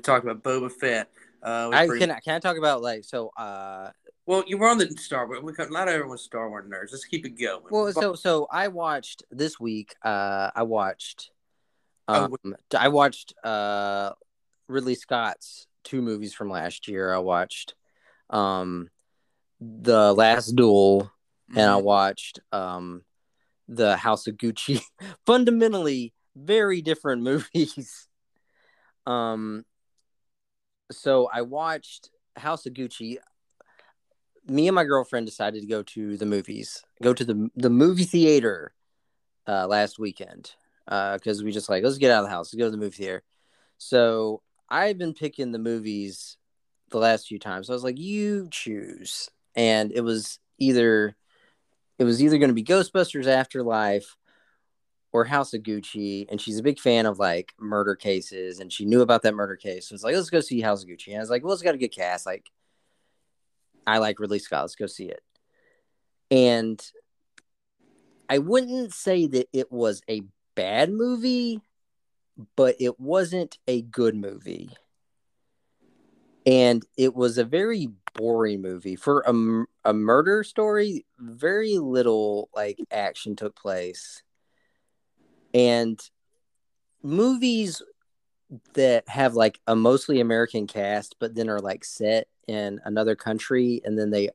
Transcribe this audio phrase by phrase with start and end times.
[0.00, 1.10] We talked about Boba Fett.
[1.42, 3.90] Uh, I pretty- can can I talk about like so uh
[4.24, 5.42] well, you were on the Star Wars.
[5.42, 6.92] We not everyone's Star Wars nerds.
[6.92, 7.60] Let's keep it going.
[7.70, 11.30] well so so I watched this week uh I watched
[12.08, 14.12] Oh, um I watched uh
[14.68, 17.12] Ridley Scott's two movies from last year.
[17.12, 17.74] I watched
[18.30, 18.88] um
[19.60, 21.12] The Last Duel
[21.54, 21.82] and I Mhm.
[21.84, 23.04] watched um
[23.68, 24.80] The House of Gucci.
[25.26, 28.08] Fundamentally very different movies.
[29.06, 29.64] Um
[30.90, 33.16] so I watched House of Gucci.
[34.46, 38.04] Me and my girlfriend decided to go to the movies, go to the the movie
[38.04, 38.72] theater
[39.46, 40.52] uh last weekend.
[40.88, 42.76] Uh because we just like let's get out of the house, let's go to the
[42.76, 43.22] movie theater.
[43.78, 46.36] So I've been picking the movies
[46.90, 47.70] the last few times.
[47.70, 49.28] I was like, you choose.
[49.54, 51.16] And it was either
[51.98, 54.16] it was either going to be Ghostbusters Afterlife
[55.12, 56.26] or House of Gucci.
[56.30, 59.56] And she's a big fan of like murder cases, and she knew about that murder
[59.56, 59.88] case.
[59.88, 61.08] So it's like, let's go see House of Gucci.
[61.08, 62.26] And I was like, well, it's got a good cast.
[62.26, 62.50] Like,
[63.86, 64.62] I like Ridley Scott.
[64.62, 65.22] Let's go see it.
[66.30, 66.80] And
[68.28, 70.22] I wouldn't say that it was a
[70.54, 71.60] bad movie,
[72.54, 74.70] but it wasn't a good movie.
[76.46, 81.04] And it was a very boring movie for a, a murder story.
[81.18, 84.22] Very little like action took place.
[85.54, 86.00] And
[87.02, 87.82] movies
[88.74, 93.80] that have like a mostly American cast, but then are like set in another country,
[93.84, 94.30] and then they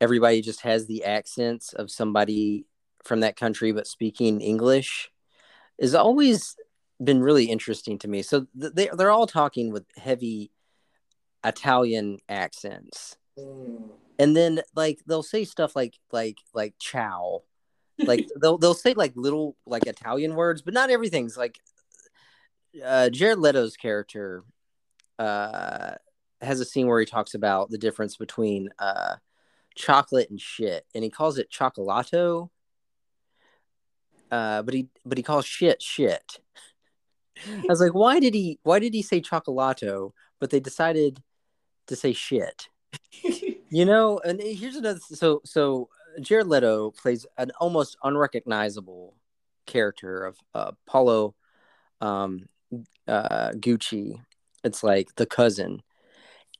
[0.00, 2.66] everybody just has the accents of somebody
[3.04, 5.10] from that country but speaking English
[5.80, 6.56] has always
[7.02, 8.22] been really interesting to me.
[8.22, 10.50] So they they're all talking with heavy
[11.44, 13.16] Italian accents.
[13.38, 13.90] Mm.
[14.18, 17.42] And then like they'll say stuff like like like ciao.
[17.98, 21.58] Like they'll they'll say like little like Italian words, but not everything's like
[22.84, 24.44] uh Jared Leto's character
[25.18, 25.92] uh
[26.40, 29.16] has a scene where he talks about the difference between uh
[29.76, 32.48] chocolate and shit and he calls it chocolato
[34.30, 36.38] uh but he but he calls shit shit.
[37.46, 41.22] I was like why did he why did he say chocolato but they decided
[41.86, 42.68] to say shit?
[43.70, 45.88] You know and here's another so so
[46.20, 49.14] jared leto plays an almost unrecognizable
[49.66, 51.34] character of uh Paolo
[52.00, 52.48] um
[53.08, 54.20] uh gucci
[54.62, 55.82] it's like the cousin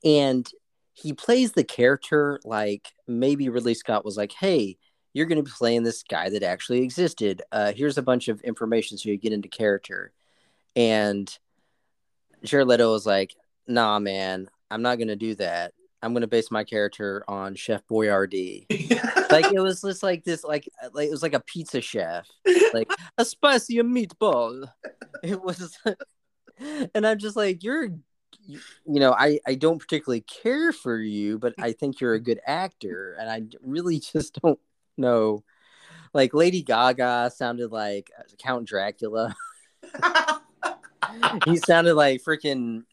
[0.03, 0.49] and
[0.95, 4.77] he plays the character like maybe Ridley Scott was like, "Hey,
[5.13, 7.41] you're going to be playing this guy that actually existed.
[7.51, 10.13] Uh, here's a bunch of information so you get into character."
[10.75, 11.29] And
[12.43, 13.35] Jared Leto was like,
[13.67, 15.73] "Nah, man, I'm not going to do that.
[16.01, 18.65] I'm going to base my character on Chef Boyardee."
[19.31, 22.27] like it was just like this, like uh, like it was like a pizza chef,
[22.73, 24.67] like a spicy meatball.
[25.23, 25.79] It was,
[26.93, 27.85] and I'm just like, you're
[28.45, 32.19] you you know, I, I don't particularly care for you, but I think you're a
[32.19, 34.59] good actor, and I really just don't
[34.97, 35.43] know.
[36.13, 39.35] Like Lady Gaga sounded like uh, Count Dracula.
[41.45, 42.83] he sounded like freaking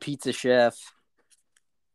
[0.00, 0.78] pizza chef.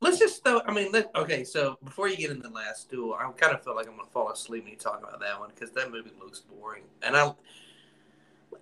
[0.01, 0.62] Let's just throw.
[0.66, 1.44] I mean, let, okay.
[1.44, 4.09] So before you get into the last duel, I kind of feel like I'm gonna
[4.09, 6.84] fall asleep when you talk about that one because that movie looks boring.
[7.03, 7.34] And I,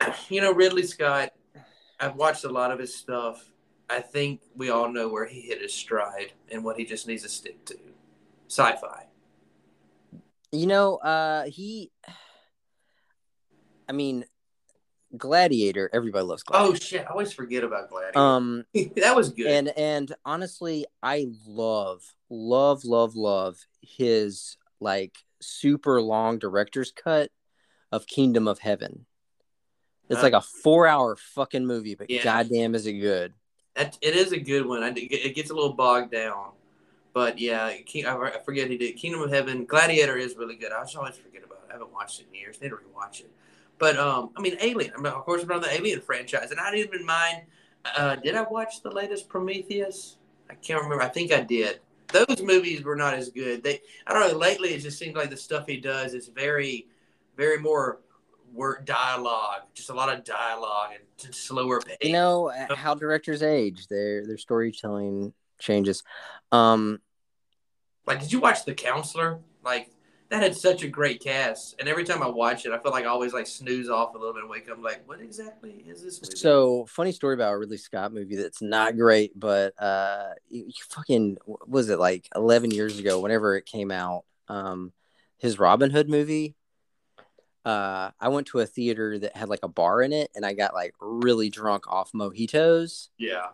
[0.30, 1.32] you know, Ridley Scott.
[2.02, 3.50] I've watched a lot of his stuff.
[3.90, 7.24] I think we all know where he hit his stride and what he just needs
[7.24, 7.78] to stick to.
[8.48, 9.06] Sci-fi.
[10.52, 11.92] You know, uh, he.
[13.88, 14.26] I mean,
[15.18, 15.90] Gladiator.
[15.94, 16.72] Everybody loves Gladiator.
[16.72, 17.02] Oh shit!
[17.06, 18.20] I always forget about Gladiator.
[18.20, 18.66] um,
[18.96, 19.47] that was good.
[19.47, 27.31] and and honestly, I love, love, love, love his like super long director's cut
[27.92, 29.06] of Kingdom of Heaven.
[30.09, 32.24] It's Uh, like a four-hour fucking movie, but Yeah.
[32.24, 33.34] goddamn, is it good?
[33.75, 34.84] That, it is a good one.
[34.84, 36.52] I, it gets a little bogged down,
[37.14, 39.66] but yeah, King, I I forget he did Kingdom of Heaven.
[39.66, 40.72] Gladiator is really good.
[40.72, 41.69] I always forget about it.
[41.69, 42.57] I haven't watched it in years.
[42.62, 43.31] I need to rewatch it.
[43.80, 44.92] But um, I mean, Alien.
[44.96, 47.44] I mean, of course, on the Alien franchise, and I didn't even mind.
[47.96, 50.18] Uh, did I watch the latest Prometheus?
[50.50, 51.04] I can't remember.
[51.04, 51.80] I think I did.
[52.12, 53.64] Those movies were not as good.
[53.64, 54.38] They, I don't know.
[54.38, 56.88] Lately, it just seems like the stuff he does is very,
[57.38, 58.00] very more
[58.54, 61.98] word dialogue, just a lot of dialogue and slower pace.
[62.02, 66.04] You know uh, how directors age; their their storytelling changes.
[66.52, 67.00] Um,
[68.06, 69.40] Like, did you watch The Counselor?
[69.64, 69.92] Like,
[70.30, 73.04] that had such a great cast, and every time I watch it, I feel like
[73.06, 76.04] I always like snooze off a little bit and wake up like, what exactly is
[76.04, 76.22] this?
[76.22, 76.36] Movie?
[76.38, 80.74] So funny story about a Ridley Scott movie that's not great, but uh, you, you
[80.90, 83.20] fucking was it like eleven years ago?
[83.20, 84.94] Whenever it came out, um,
[85.38, 86.56] his Robin Hood movie.
[87.66, 90.54] uh, I went to a theater that had like a bar in it, and I
[90.54, 93.48] got like really drunk off mojitos, Yeah.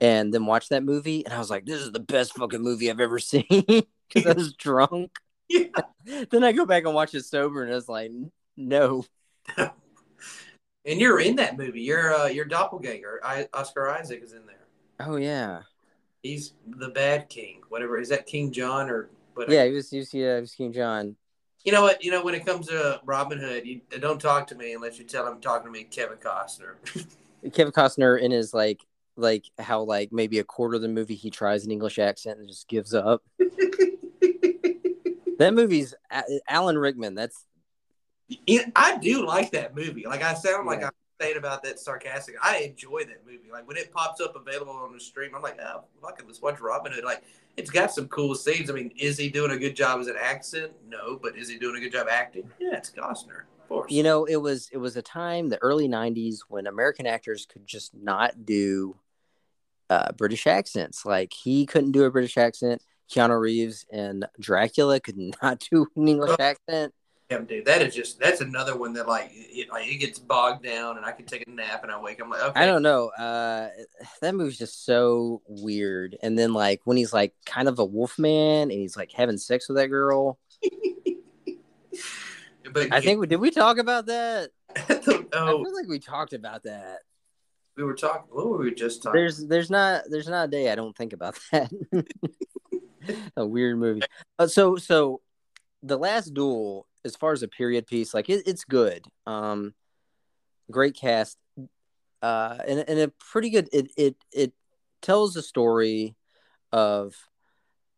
[0.00, 2.90] and then watched that movie, and I was like, "This is the best fucking movie
[2.90, 5.10] I've ever seen," because I was drunk.
[5.48, 5.66] Yeah.
[6.30, 8.10] then I go back and watch it sober, and it's like,
[8.56, 9.04] no,
[10.84, 11.82] And you're in that movie.
[11.82, 13.20] You're uh, your doppelganger.
[13.22, 14.66] I, Oscar Isaac is in there.
[15.00, 15.62] oh yeah,
[16.22, 17.60] He's the bad king.
[17.68, 19.48] Whatever is that King John or what?
[19.48, 21.16] yeah, he was, he was, yeah, he was King John.
[21.64, 22.02] You know what?
[22.02, 25.04] You know when it comes to Robin Hood, you don't talk to me unless you
[25.04, 26.74] tell him talking to me, Kevin Costner.
[27.52, 28.80] Kevin Costner in his like,
[29.16, 32.48] like how like maybe a quarter of the movie he tries an English accent and
[32.48, 33.22] just gives up.
[35.42, 35.94] That movie's
[36.48, 37.14] Alan Rickman.
[37.14, 37.44] That's
[38.76, 40.04] I do like that movie.
[40.06, 40.86] Like I sound like Yeah.
[40.86, 42.36] I'm saying about that sarcastic.
[42.42, 43.50] I enjoy that movie.
[43.50, 46.40] Like when it pops up available on the stream, I'm like, oh, fuck it, let's
[46.40, 47.04] watch Robin Hood.
[47.04, 47.22] Like
[47.56, 48.70] it's got some cool scenes.
[48.70, 50.72] I mean, is he doing a good job as an accent?
[50.88, 52.50] No, but is he doing a good job acting?
[52.58, 53.92] Yeah, it's Costner, of course.
[53.92, 57.66] you know it was it was a time the early 90s when american actors could
[57.66, 58.96] just not do
[59.88, 62.82] uh british accents like he couldn't do a british accent
[63.12, 66.92] keanu reeves and dracula could not do an english accent
[67.30, 70.62] Yeah, dude, that is just that's another one that like it, like it gets bogged
[70.64, 72.20] down, and I can take a nap and I wake.
[72.20, 73.70] I'm like, okay, i don't know uh
[74.20, 78.18] that movie's just so weird and then like when he's like kind of a wolf
[78.18, 80.38] man and he's like having sex with that girl
[82.72, 85.00] But i think did we talk about that i
[85.34, 87.00] oh, feel like we talked about that
[87.76, 88.28] we were talking.
[88.30, 89.18] What were we just talking?
[89.18, 91.72] there's there's not there's not a day I don't think about that.
[93.36, 94.02] a weird movie.
[94.38, 95.20] Uh, so so
[95.82, 99.04] the last duel, as far as a period piece, like it, it's good.
[99.26, 99.74] Um,
[100.70, 101.38] great cast,
[102.22, 103.68] uh, and and a pretty good.
[103.72, 104.52] It it it
[105.00, 106.14] tells the story
[106.72, 107.14] of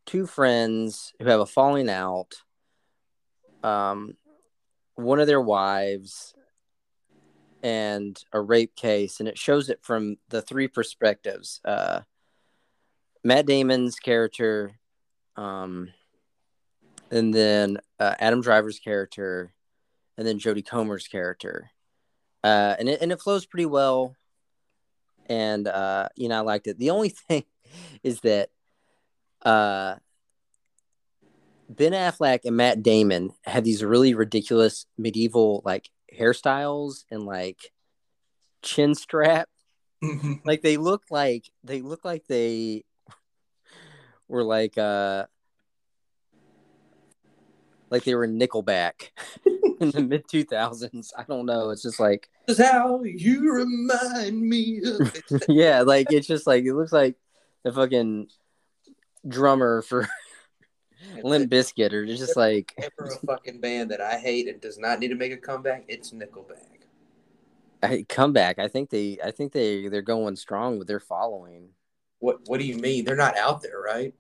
[0.07, 2.35] two friends who have a falling out.
[3.63, 4.17] Um,
[4.97, 6.35] one of their wives
[7.63, 11.61] and a rape case, and it shows it from the three perspectives.
[11.65, 12.03] Uh,
[13.25, 14.79] Matt Damon's character,
[15.37, 15.93] um,
[17.11, 19.53] and then uh, Adam Driver's character,
[20.17, 21.71] and then Jodie Comer's character,
[22.43, 24.17] uh, and it and it flows pretty well.
[25.27, 26.79] And uh, you know, I liked it.
[26.79, 27.45] The only thing
[28.03, 28.51] is that
[29.43, 29.97] uh,
[31.69, 37.73] Ben Affleck and Matt Damon have these really ridiculous medieval like hairstyles and like
[38.63, 39.49] chin strap.
[40.45, 42.85] Like they look like they look like they
[44.29, 45.27] were like uh
[47.91, 49.11] like they were Nickelback
[49.81, 51.13] in the mid two thousands.
[51.17, 51.71] I don't know.
[51.71, 55.17] It's just like This is how you remind me of.
[55.49, 57.17] yeah, like it's just like it looks like
[57.63, 58.29] the fucking
[59.27, 60.09] drummer for
[61.23, 65.01] Limp Bizkit or just like Ever a fucking band that I hate and does not
[65.01, 66.75] need to make a comeback, it's Nickelback.
[67.83, 68.59] I come back.
[68.59, 71.71] I think they I think they they're going strong with their following.
[72.25, 73.05] What What do you mean?
[73.05, 74.15] They're not out there, right?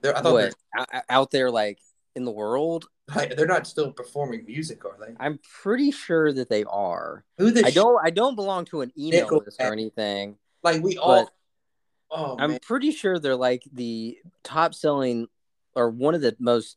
[0.00, 1.78] They're I thought What, out, out there like
[2.16, 2.86] in the world?
[3.14, 5.14] they're, they're not still performing music, are they?
[5.20, 7.24] I'm pretty sure that they are.
[7.36, 9.44] Who the I sh- don't I don't belong to an email Nickelback.
[9.46, 10.36] list or anything.
[10.62, 11.30] like we all.
[12.10, 15.26] Oh I'm man, pretty sure they're like the top selling
[15.74, 16.76] or one of the most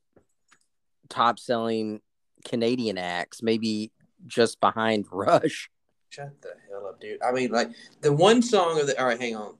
[1.10, 2.02] top selling
[2.44, 3.92] Canadian acts, maybe
[4.26, 5.70] just behind Rush.
[6.10, 7.22] shut the hell up, dude.
[7.22, 7.70] I mean, like
[8.02, 9.00] the one song of the.
[9.00, 9.56] All right, hang on.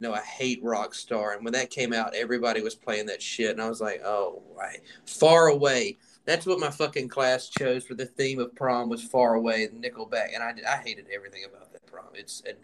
[0.00, 3.60] No, I hate Rockstar, and when that came out, everybody was playing that shit, and
[3.60, 4.80] I was like, oh, right.
[5.06, 5.96] Far Away.
[6.24, 9.82] That's what my fucking class chose for the theme of prom was Far Away, and
[9.82, 12.08] Nickelback, and I I hated everything about that prom.
[12.14, 12.58] It's and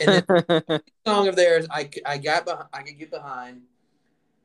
[0.00, 3.62] and then song of theirs I, I got beh- I could get behind.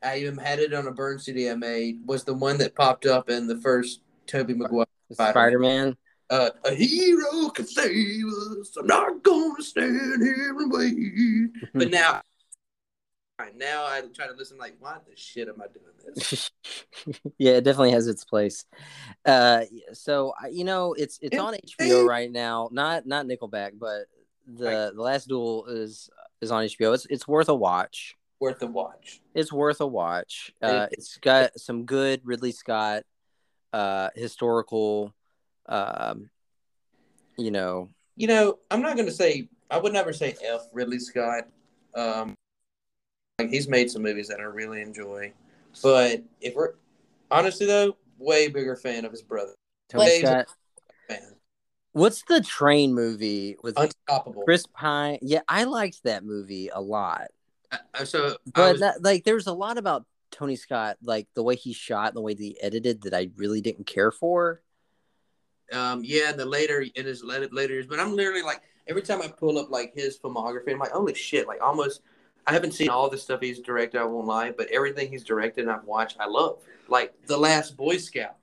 [0.04, 2.00] I even had it on a burn CD I made.
[2.06, 4.86] Was the one that popped up in the first Tobey Maguire.
[5.12, 5.98] Spider Man.
[6.32, 8.26] Uh, a hero can save
[8.62, 8.78] us.
[8.78, 11.50] I'm not gonna stand here and wait.
[11.74, 12.22] But now,
[13.58, 14.58] now I try to listen.
[14.58, 16.50] Like, why the shit am I doing this?
[17.38, 18.66] yeah, it definitely has its place.
[19.26, 22.70] Uh, so you know, it's it's on HBO right now.
[22.72, 24.06] Not not Nickelback, but
[24.48, 26.10] the the last duel is
[26.40, 26.94] is on HBO.
[26.94, 28.16] It's it's worth a watch.
[28.40, 29.22] Worth a watch.
[29.36, 30.54] It's worth a watch.
[30.62, 33.04] Uh, it's got some good Ridley Scott,
[33.74, 35.14] uh, historical,
[35.68, 36.30] um,
[37.38, 39.50] you know, You know, I'm not gonna say.
[39.70, 41.48] I would never say F Ridley Scott.
[41.96, 42.36] Um,
[43.40, 45.34] like he's made some movies that I really enjoy,
[45.82, 46.74] but if we're
[47.30, 49.54] honestly though, way bigger fan of his brother.
[49.90, 50.48] Tony Scott.
[51.08, 51.36] Fan.
[51.94, 54.44] What's the train movie with Unstoppable.
[54.44, 55.20] Chris Pine?
[55.22, 57.28] Yeah, I liked that movie a lot.
[58.04, 61.74] So, but was, that, like there's a lot about Tony Scott, like the way he
[61.74, 64.62] shot, the way he edited, that I really didn't care for.
[65.72, 69.28] Um, yeah, the later in his later, years, but I'm literally like every time I
[69.28, 71.48] pull up like his filmography, I'm like, holy shit!
[71.48, 72.02] Like almost,
[72.48, 74.00] I haven't seen all the stuff he's directed.
[74.00, 76.60] I won't lie, but everything he's directed and I've watched, I love.
[76.88, 78.36] Like The Last Boy Scout.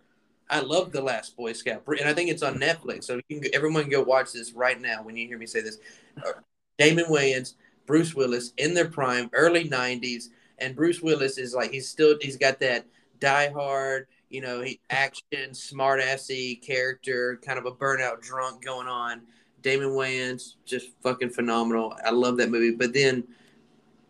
[0.50, 3.04] I love The Last Boy Scout, and I think it's on Netflix.
[3.04, 5.78] So can, everyone can go watch this right now when you hear me say this.
[6.25, 6.32] Uh,
[6.78, 7.54] Damon Wayans,
[7.87, 12.38] Bruce Willis in their prime, early '90s, and Bruce Willis is like he's still he's
[12.38, 12.87] got that
[13.20, 18.88] Die Hard, you know, he action, smart assy character, kind of a burnout drunk going
[18.88, 19.23] on.
[19.62, 21.97] Damon Wayans, just fucking phenomenal.
[22.04, 22.76] I love that movie.
[22.76, 23.25] But then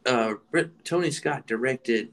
[0.07, 0.35] uh,
[0.85, 2.11] Tony Scott directed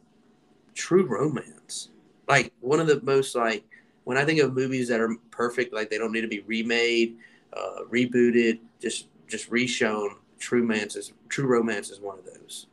[0.73, 1.89] True Romance,
[2.27, 3.63] like one of the most like
[4.03, 7.17] when I think of movies that are perfect, like they don't need to be remade,
[7.53, 10.09] uh, rebooted, just just reshown.
[10.37, 12.67] True Romance is True Romance is one of those.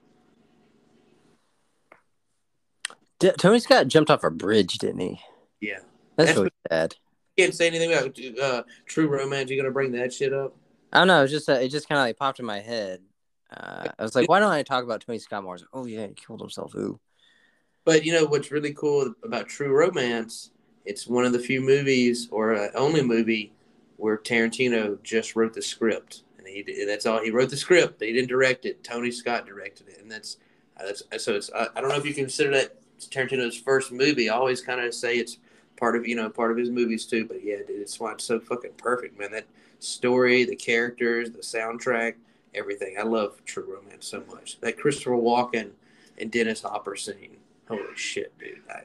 [3.23, 5.21] D- Tony Scott jumped off a bridge, didn't he?
[5.61, 5.79] Yeah,
[6.17, 6.97] that's, that's really sad.
[7.39, 9.49] Can't say anything about uh, True Romance.
[9.49, 10.57] You gonna bring that shit up?
[10.93, 11.23] I don't know.
[11.23, 13.01] It just uh, it just kind of like popped in my head.
[13.49, 15.57] Uh, I was like, why don't I talk about Tony Scott more?
[15.57, 16.75] Like, oh yeah, he killed himself.
[16.75, 16.99] Ooh.
[17.85, 20.51] But you know what's really cool about True Romance?
[20.85, 23.53] It's one of the few movies, or uh, only movie,
[23.99, 27.23] where Tarantino just wrote the script, and he that's all.
[27.23, 28.03] He wrote the script.
[28.03, 28.83] He didn't direct it.
[28.83, 30.39] Tony Scott directed it, and that's
[30.77, 31.37] uh, that's so.
[31.37, 34.29] It's I, I don't know if you consider that Tarantino's first movie.
[34.29, 35.39] I always kind of say it's
[35.77, 37.27] part of you know part of his movies too.
[37.27, 39.33] But yeah, dude, it's why it's so fucking perfect, man.
[39.33, 39.47] That
[39.79, 42.15] story, the characters, the soundtrack,
[42.55, 42.97] everything.
[42.99, 44.61] I love True Romance so much.
[44.61, 45.71] That Christopher Walken
[46.19, 47.37] and Dennis Hopper scene.
[47.69, 48.61] Holy shit, dude!
[48.71, 48.83] I,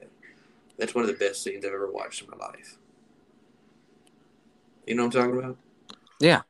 [0.78, 2.78] that's one of the best scenes I've ever watched in my life.
[4.86, 5.58] You know what I'm talking about?
[6.20, 6.42] Yeah.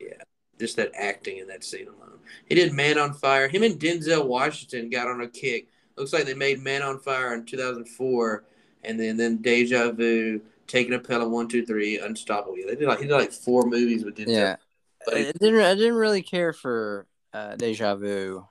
[0.00, 0.22] Yeah.
[0.58, 2.18] Just that acting in that scene alone.
[2.46, 3.48] He did Man on Fire.
[3.48, 5.68] Him and Denzel Washington got on a kick
[6.00, 8.44] looks like they made Man on Fire in 2004,
[8.84, 12.58] and then then Deja Vu, Taking a Pelham, One Two Three, Unstoppable.
[12.58, 14.28] Yeah, They did like he did like four movies with Denzel.
[14.28, 14.56] Yeah,
[15.08, 18.46] I didn't I didn't really care for uh, Deja Vu.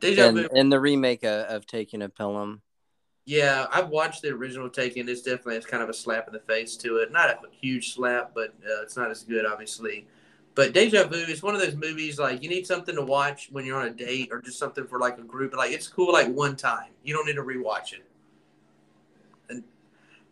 [0.00, 2.62] Deja and, Vu and the remake of, of Taking a Pelham.
[3.26, 5.08] Yeah, I've watched the original Taken.
[5.08, 7.10] It's definitely it's kind of a slap in the face to it.
[7.10, 10.06] Not a huge slap, but uh, it's not as good, obviously.
[10.54, 13.64] But Deja Vu is one of those movies like you need something to watch when
[13.64, 15.54] you're on a date or just something for like a group.
[15.54, 16.90] Like it's cool like one time.
[17.02, 18.04] You don't need to rewatch it.
[19.48, 19.64] And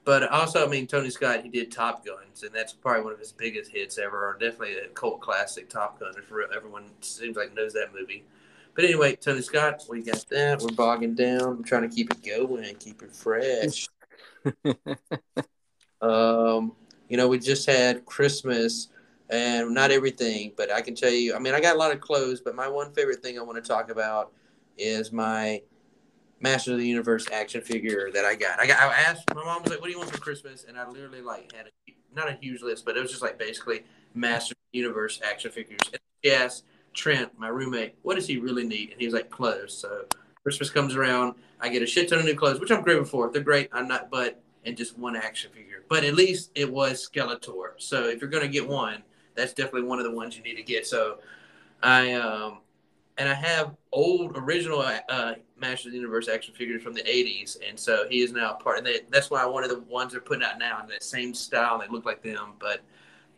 [0.05, 3.19] but also, I mean, Tony Scott he did Top Guns, and that's probably one of
[3.19, 5.69] his biggest hits ever, or definitely a cult classic.
[5.69, 8.25] Top Gun, if everyone seems like knows that movie.
[8.75, 10.63] But anyway, Tony Scott, we got that.
[10.63, 11.43] We're bogging down.
[11.43, 13.89] I'm trying to keep it going, keep it fresh.
[16.01, 16.73] um,
[17.09, 18.89] you know, we just had Christmas
[19.33, 21.35] and not everything, but I can tell you.
[21.35, 23.63] I mean, I got a lot of clothes, but my one favorite thing I want
[23.63, 24.31] to talk about
[24.77, 25.63] is my
[26.41, 28.61] Master of the Universe action figure that I got.
[28.61, 28.79] I got.
[28.81, 31.23] I asked my mom was like, "What do you want for Christmas?" And I literally
[31.23, 33.85] like had a, not a huge list, but it was just like basically
[34.15, 35.81] Master of the Universe action figures.
[35.93, 39.73] And asked Trent, my roommate, "What does he really need?" And he was like, "Clothes."
[39.73, 40.05] So
[40.43, 43.31] Christmas comes around, I get a shit ton of new clothes, which I'm grateful for.
[43.31, 43.71] They're great.
[43.73, 45.85] I'm not, but and just one action figure.
[45.89, 47.75] But at least it was Skeletor.
[47.79, 49.03] So if you're gonna get one
[49.35, 50.87] that's definitely one of the ones you need to get.
[50.87, 51.19] So
[51.83, 52.59] I um
[53.19, 57.59] and I have old original uh, Master of the Universe action figures from the '80s,
[57.67, 58.79] and so he is now part.
[58.79, 61.35] And they, that's why one of the ones they're putting out now in that same
[61.35, 61.79] style.
[61.79, 62.81] They look like them, but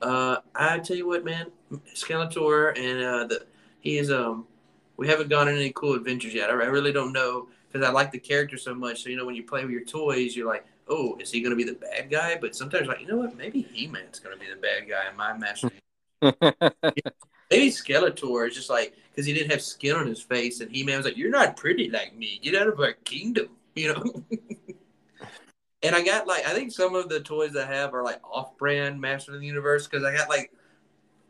[0.01, 1.51] uh, I tell you what, man,
[1.95, 3.47] Skeletor and uh, the
[3.81, 4.47] he is um
[4.97, 6.51] we haven't gone on any cool adventures yet.
[6.51, 9.03] I, I really don't know because I like the character so much.
[9.03, 11.51] So you know when you play with your toys, you're like, oh, is he going
[11.51, 12.39] to be the bad guy?
[12.41, 15.11] But sometimes like you know what, maybe He Man's going to be the bad guy
[15.11, 15.71] in my Master
[17.51, 20.83] Maybe Skeletor is just like because he didn't have skin on his face, and He
[20.83, 22.41] Man was like, "You're not pretty like me.
[22.43, 24.25] Get out of our kingdom," you know.
[25.83, 29.01] and I got like I think some of the toys I have are like off-brand
[29.01, 30.53] Master of the Universe because I got like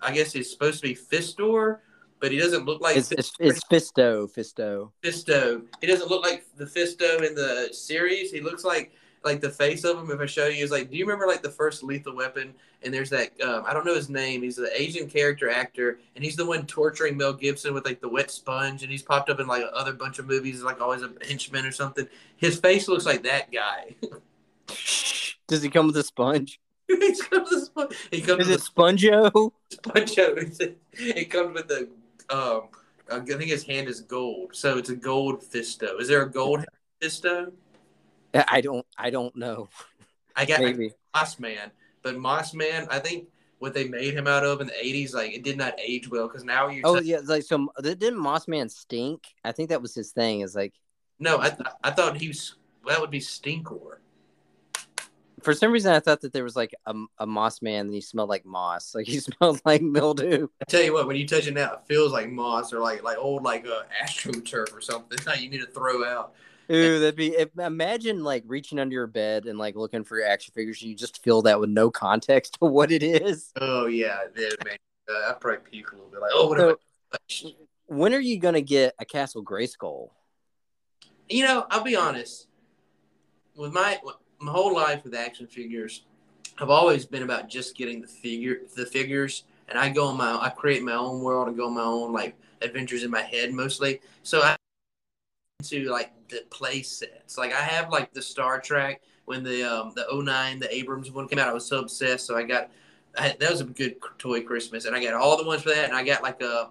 [0.01, 1.83] I guess he's supposed to be Fistor,
[2.21, 4.33] but he doesn't look like it's, it's, it's, Fisto.
[4.33, 4.91] Fisto.
[5.03, 5.63] Fisto.
[5.81, 8.31] He doesn't look like the Fisto in the series.
[8.31, 8.93] He looks like
[9.25, 10.11] like the face of him.
[10.11, 12.55] If I show you, is like, do you remember like the first Lethal Weapon?
[12.83, 14.43] And there's that um, I don't know his name.
[14.43, 18.09] He's the Asian character actor, and he's the one torturing Mel Gibson with like the
[18.09, 21.13] wet sponge, and he's popped up in like other bunch of movies, like always a
[21.27, 22.07] henchman or something.
[22.37, 23.95] His face looks like that guy.
[25.47, 26.61] Does he come with a sponge?
[26.89, 27.97] he comes with a sponge.
[28.11, 29.53] He comes is with it Spongeo?
[29.71, 30.77] Spongeo.
[30.93, 31.89] It comes with the
[32.31, 32.69] um.
[33.11, 36.01] I think his hand is gold, so it's a gold fisto.
[36.01, 36.65] Is there a gold
[37.03, 37.53] fisto?
[38.35, 38.87] I don't.
[38.99, 39.69] I don't know.
[40.37, 41.71] I got maybe Moss Man,
[42.03, 45.33] but Moss Man, I think what they made him out of in the '80s, like
[45.33, 46.27] it did not age well.
[46.27, 46.83] Because now you.
[46.85, 47.69] Oh t- yeah, like so.
[47.81, 49.25] Didn't Moss Man stink?
[49.45, 50.41] I think that was his thing.
[50.41, 50.75] Is like.
[51.19, 52.57] No, I th- I thought he was.
[52.85, 53.99] Well, that would be Stinkor.
[55.43, 58.01] For some reason, I thought that there was like a, a moss man and he
[58.01, 58.95] smelled like moss.
[58.95, 60.49] Like he smelled like mildew.
[60.63, 63.03] I tell you what, when you touch it now, it feels like moss or like
[63.03, 66.35] like old like uh, astroturf or something that you need to throw out.
[66.71, 67.29] Ooh, that'd be.
[67.37, 70.83] If, imagine like reaching under your bed and like looking for your action figures.
[70.83, 73.53] You just feel that with no context to what it is.
[73.61, 74.79] Oh yeah, yeah man.
[75.09, 76.21] Uh, I probably puke a little bit.
[76.21, 76.79] Like, oh, what
[77.29, 77.51] so,
[77.87, 80.11] When are you gonna get a Castle Grayskull?
[81.29, 82.47] You know, I'll be honest.
[83.57, 84.01] With my
[84.41, 86.05] my whole life with action figures,
[86.59, 90.39] I've always been about just getting the figure the figures, and I go on my
[90.41, 93.53] I create my own world and go on my own like adventures in my head
[93.53, 94.01] mostly.
[94.23, 94.57] So I
[95.63, 97.39] to like the play sets.
[97.39, 101.29] Like I have like the Star Trek when the um the 09 the Abrams one
[101.29, 101.49] came out.
[101.49, 102.71] I was so obsessed, so I got
[103.17, 105.85] I, that was a good toy Christmas, and I got all the ones for that,
[105.85, 106.71] and I got like a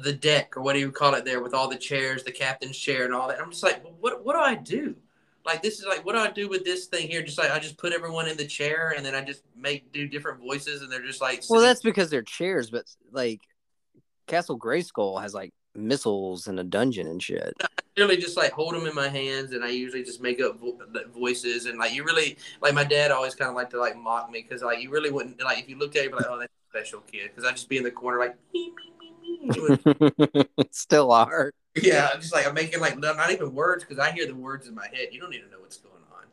[0.00, 2.76] the deck or what do you call it there with all the chairs, the captain's
[2.76, 3.40] chair, and all that.
[3.40, 4.94] I'm just like, what what do I do?
[5.44, 7.22] Like this is like what do I do with this thing here?
[7.22, 10.06] Just like I just put everyone in the chair, and then I just make do
[10.06, 11.42] different voices, and they're just like.
[11.48, 13.40] Well, that's because they're chairs, but like
[14.28, 17.54] Castle Grayskull has like missiles in a dungeon and shit.
[17.60, 20.58] I really just like hold them in my hands, and I usually just make up
[20.58, 20.78] vo-
[21.14, 21.66] voices.
[21.66, 24.42] And like you really, like my dad always kind of like to like mock me
[24.42, 26.78] because like you really wouldn't like if you looked at it, like oh that's a
[26.78, 30.44] special kid because I just be in the corner like me me me me.
[30.70, 31.52] Still are.
[31.74, 34.68] Yeah, I'm just like I'm making like not even words because I hear the words
[34.68, 35.08] in my head.
[35.10, 36.24] You don't even know what's going on.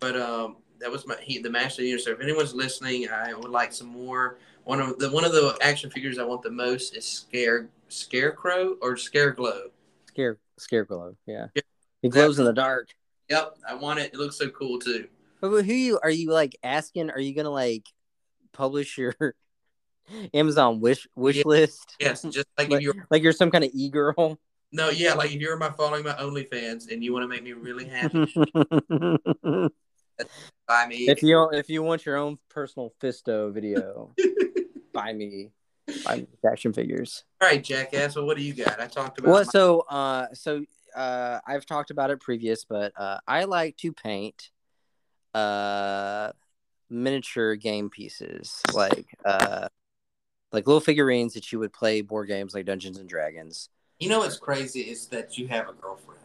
[0.00, 2.04] But um, that was my he, the Master Universe.
[2.04, 5.56] So if anyone's listening, I would like some more one of the one of the
[5.60, 9.68] action figures I want the most is Scare Scarecrow or Scareglow.
[10.08, 11.46] Scare Scareglow, yeah.
[11.54, 11.62] yeah.
[12.02, 12.88] It glows in the dark.
[13.30, 14.12] Yep, I want it.
[14.12, 15.08] It looks so cool too.
[15.40, 17.10] But who you are you like asking?
[17.10, 17.84] Are you gonna like
[18.52, 19.14] publish your
[20.34, 21.42] Amazon wish wish yeah.
[21.46, 21.96] list?
[22.00, 24.38] Yes, just like, like if you're like you're some kind of e girl.
[24.72, 27.52] No, yeah, like if you're my following my OnlyFans and you want to make me
[27.52, 28.26] really happy,
[30.66, 31.08] buy me.
[31.08, 34.14] If you if you want your own personal Fisto video,
[34.94, 35.50] buy me.
[36.04, 37.24] Buy me action figures.
[37.42, 38.16] All right, Jackass.
[38.16, 38.80] Well, what do you got?
[38.80, 39.30] I talked about.
[39.30, 40.64] Well, my- so uh, so
[40.96, 44.50] uh, I've talked about it previous, but uh, I like to paint
[45.34, 46.30] uh
[46.88, 49.66] miniature game pieces like uh
[50.52, 53.68] like little figurines that you would play board games like Dungeons and Dragons.
[53.98, 56.20] You know what's crazy is that you have a girlfriend.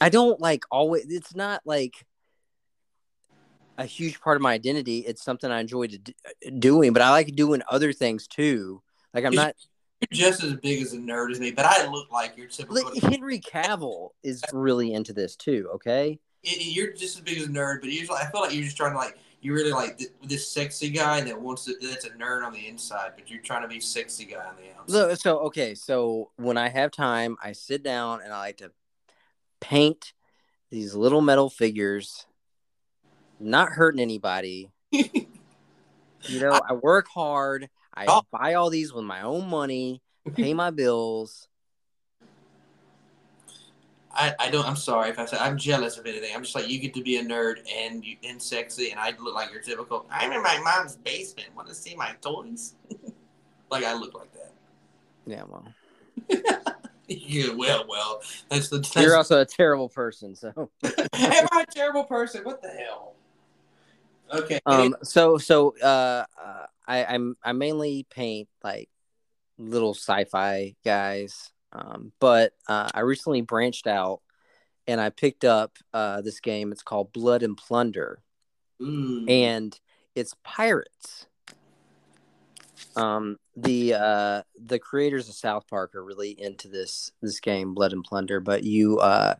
[0.00, 1.06] I don't like always.
[1.08, 2.04] It's not like
[3.80, 4.98] a huge part of my identity.
[4.98, 8.82] It's something I enjoy do, uh, doing, but I like doing other things too.
[9.14, 9.54] Like I'm not.
[10.00, 12.90] You're just as big as a nerd as me, but I look like you're typical.
[13.00, 15.68] Henry Cavill is really into this too.
[15.74, 16.18] Okay.
[16.42, 18.76] It, you're just as big as a nerd, but usually I feel like you're just
[18.76, 22.10] trying to like you really like th- this sexy guy that wants to, that's a
[22.10, 24.92] nerd on the inside, but you're trying to be sexy guy on the outside.
[24.92, 28.72] So, so okay, so when I have time, I sit down and I like to
[29.60, 30.12] paint
[30.70, 32.26] these little metal figures
[33.40, 34.70] not hurting anybody.
[34.90, 37.68] you know, I work hard.
[37.94, 38.22] I oh.
[38.30, 40.02] buy all these with my own money,
[40.34, 41.48] pay my bills.
[44.12, 44.66] I, I don't.
[44.66, 46.34] I'm sorry if I said I'm jealous of anything.
[46.34, 49.14] I'm just like you get to be a nerd and you and sexy, and I
[49.20, 50.06] look like your typical.
[50.10, 51.48] I'm in my mom's basement.
[51.54, 52.74] Want to see my toys?
[53.70, 54.52] like I look like that.
[55.26, 55.64] Yeah, well.
[57.08, 58.20] yeah, well, well.
[58.48, 58.78] That's the.
[58.78, 60.34] That's, You're also a terrible person.
[60.34, 60.70] So.
[60.84, 62.42] Am I a terrible person?
[62.42, 63.14] What the hell?
[64.32, 64.60] Okay.
[64.66, 64.96] Um.
[65.02, 68.88] So so uh, uh I I'm I mainly paint like
[69.58, 71.52] little sci-fi guys.
[71.72, 74.22] Um, but uh, I recently branched out
[74.86, 76.72] and I picked up uh this game.
[76.72, 78.22] It's called Blood and Plunder,
[78.80, 79.30] mm.
[79.30, 79.78] and
[80.14, 81.26] it's pirates.
[82.96, 87.92] Um, the uh the creators of South Park are really into this this game, Blood
[87.92, 88.40] and Plunder.
[88.40, 89.36] But you uh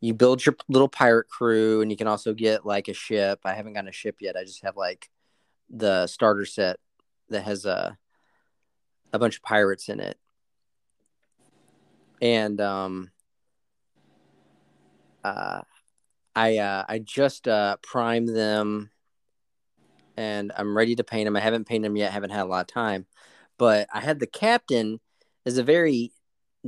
[0.00, 3.40] you build your little pirate crew and you can also get like a ship.
[3.44, 4.36] I haven't gotten a ship yet.
[4.36, 5.08] I just have like
[5.70, 6.78] the starter set
[7.30, 7.98] that has a
[9.12, 10.18] a bunch of pirates in it.
[12.22, 13.10] And um
[15.24, 15.62] uh
[16.36, 18.90] i uh i just uh primed them
[20.16, 22.12] and i'm ready to paint them i haven't painted them yet.
[22.12, 23.06] Haven't had a lot of time.
[23.58, 25.00] But i had the captain
[25.44, 26.12] is a very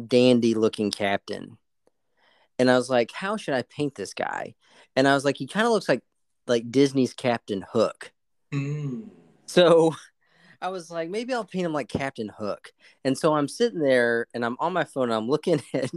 [0.09, 1.59] dandy looking captain
[2.61, 4.55] and I was like, how should I paint this guy?
[4.95, 6.03] And I was like, he kind of looks like
[6.47, 8.13] like Disney's Captain Hook.
[8.53, 9.09] Mm.
[9.47, 9.97] So
[10.61, 12.73] I was like, maybe I'll paint him like Captain Hook.
[13.03, 15.91] And so I'm sitting there and I'm on my phone and I'm looking at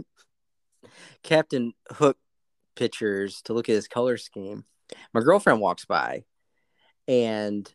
[1.22, 2.16] Captain Hook
[2.76, 4.64] pictures to look at his color scheme.
[5.12, 6.24] My girlfriend walks by
[7.06, 7.70] and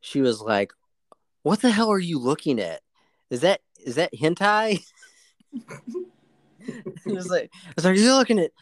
[0.00, 0.70] she was like,
[1.42, 2.80] What the hell are you looking at?
[3.28, 4.84] Is that is that hentai?
[7.06, 8.52] it was like, I was like, you're looking at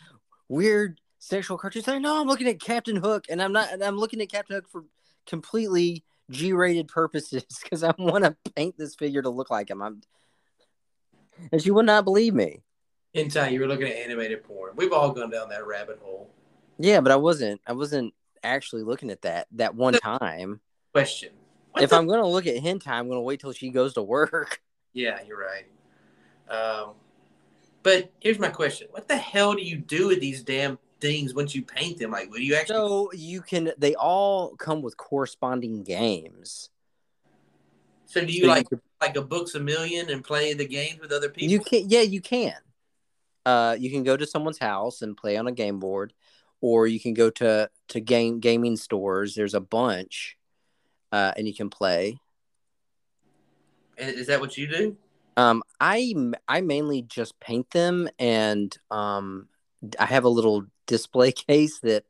[0.49, 1.89] weird sexual cartoons.
[1.89, 3.73] I know I'm looking at Captain Hook, and I'm not.
[3.73, 4.85] And I'm looking at Captain Hook for
[5.27, 9.83] completely G-rated purposes because I want to paint this figure to look like him.
[9.83, 10.01] I'm,
[11.53, 12.63] and she would not believe me.
[13.15, 14.73] In time, you were looking at animated porn.
[14.77, 16.31] We've all gone down that rabbit hole.
[16.79, 17.61] Yeah, but I wasn't.
[17.67, 20.61] I wasn't actually looking at that that one time.
[20.93, 21.33] Question:
[21.73, 24.03] what if the- I'm gonna look at hentai, I'm gonna wait till she goes to
[24.03, 24.61] work.
[24.93, 25.67] yeah, you're right.
[26.51, 26.95] Um,
[27.83, 31.55] but here's my question: What the hell do you do with these damn things once
[31.55, 32.11] you paint them?
[32.11, 32.77] Like, what do you actually?
[32.77, 33.73] So you can.
[33.79, 36.71] They all come with corresponding games.
[38.07, 41.01] So do you So like could- like a books a million and play the games
[41.01, 41.51] with other people?
[41.51, 42.57] You can, yeah, you can.
[43.47, 46.13] Uh, you can go to someone's house and play on a game board,
[46.61, 49.35] or you can go to to game gaming stores.
[49.35, 50.37] There's a bunch,
[51.13, 52.19] uh, and you can play.
[53.97, 54.97] And Is that what you do?
[55.39, 56.15] Um, I
[56.49, 59.49] I mainly just paint them, and um,
[59.97, 62.05] I have a little display case that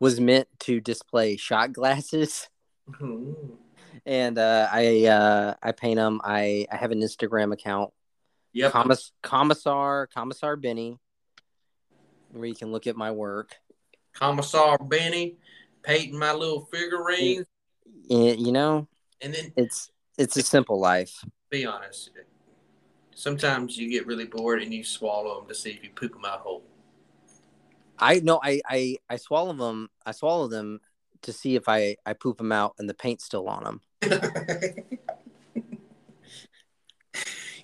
[0.00, 2.48] was meant to display shot glasses,
[2.90, 3.56] Mhm.
[4.04, 6.20] and uh, I uh, I paint them.
[6.24, 7.92] I I have an Instagram account
[8.52, 8.72] Yep.
[8.72, 10.98] Commiss- Commissar Commissar Benny,
[12.32, 13.54] where you can look at my work.
[14.12, 15.36] Commissar Benny
[15.82, 17.46] painting my little figurines,
[18.10, 18.88] You know,
[19.20, 21.24] and then it's it's a simple life.
[21.48, 22.10] be honest.
[23.14, 26.24] Sometimes you get really bored and you swallow them to see if you poop them
[26.24, 26.62] out whole.
[27.98, 29.88] I know I, I I swallow them.
[30.04, 30.80] I swallow them
[31.22, 33.80] to see if I I poop them out and the paint's still on them.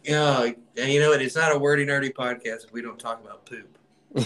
[0.05, 1.23] yeah, and you know what?
[1.23, 3.79] It's not a wordy nerdy podcast if we don't talk about poop.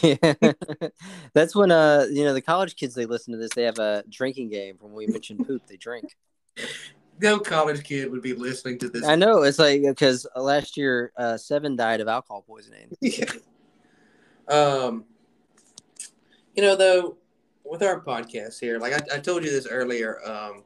[0.03, 0.35] Yeah.
[1.35, 3.53] That's when uh you know the college kids they listen to this.
[3.55, 4.77] They have a drinking game.
[4.77, 6.17] From when we mentioned poop, they drink.
[7.21, 9.07] No college kid would be listening to this.
[9.07, 12.97] I know it's like because last year uh, seven died of alcohol poisoning.
[14.49, 15.05] um,
[16.55, 17.17] you know, though,
[17.65, 20.65] with our podcast here, like I, I told you this earlier, um,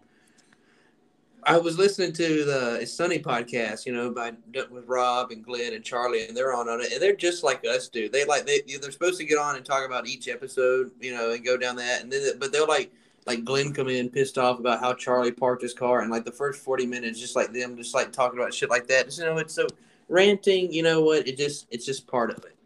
[1.46, 4.32] I was listening to the It's Sunny podcast, you know, by
[4.68, 7.64] with Rob and Glenn and Charlie, and they're on on it, and they're just like
[7.64, 8.12] us, dude.
[8.12, 11.30] They like they they're supposed to get on and talk about each episode, you know,
[11.30, 12.92] and go down that, and then but they're like
[13.26, 16.32] like Glenn come in pissed off about how Charlie parked his car, and like the
[16.32, 19.06] first forty minutes, just like them, just like talking about shit like that.
[19.06, 19.66] Just, you know, it's so
[20.08, 20.72] ranting.
[20.72, 21.26] You know what?
[21.26, 22.56] It just it's just part of it.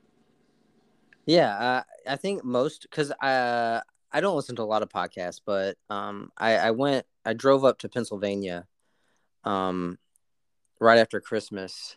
[1.26, 5.40] Yeah, uh, I think most because I I don't listen to a lot of podcasts,
[5.44, 8.66] but um I I went I drove up to Pennsylvania,
[9.44, 9.98] um,
[10.78, 11.96] right after Christmas,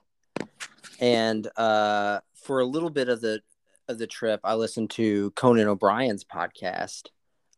[0.99, 3.41] and uh for a little bit of the
[3.88, 7.08] of the trip, I listened to Conan O'Brien's podcast.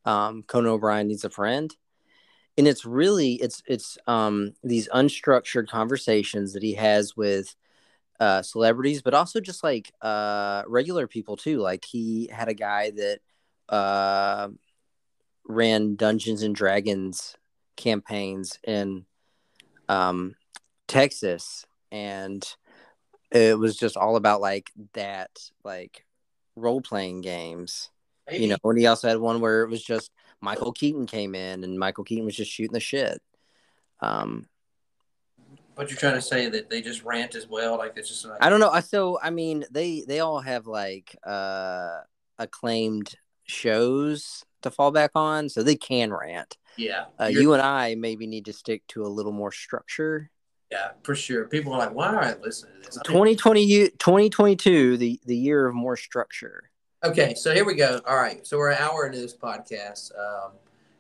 [0.06, 1.76] Um, Conan O'Brien needs a friend,
[2.58, 7.56] and it's really it's it's um these unstructured conversations that he has with
[8.20, 11.60] uh, celebrities, but also just like uh, regular people too.
[11.60, 13.20] Like he had a guy that
[13.70, 14.50] uh,
[15.48, 17.36] ran Dungeons and Dragons
[17.76, 19.06] campaigns in
[19.90, 20.36] um,
[20.88, 22.46] Texas, and
[23.32, 25.32] it was just all about like that,
[25.64, 26.06] like
[26.56, 27.90] role playing games.
[28.32, 30.12] You know, and he also had one where it was just
[30.42, 33.22] Michael Keaton came in, and Michael Keaton was just shooting the shit.
[34.02, 34.48] Um,
[35.76, 38.38] But you're trying to say that they just rant as well, like it's just like
[38.42, 38.70] I don't know.
[38.70, 42.00] I so I mean they they all have like uh
[42.40, 46.58] acclaimed shows to fall back on, so they can rant.
[46.78, 50.32] yeah, Uh, you're- and I maybe need to stick to a little more structure.
[50.72, 51.46] yeah, for sure.
[51.46, 52.98] People are like, why are I listening to this?
[52.98, 56.72] I mean, 2020 2022 the the year of more structure.
[57.06, 58.02] Okay, so here we go.
[58.08, 60.54] All right, so we're an hour into this podcast, um,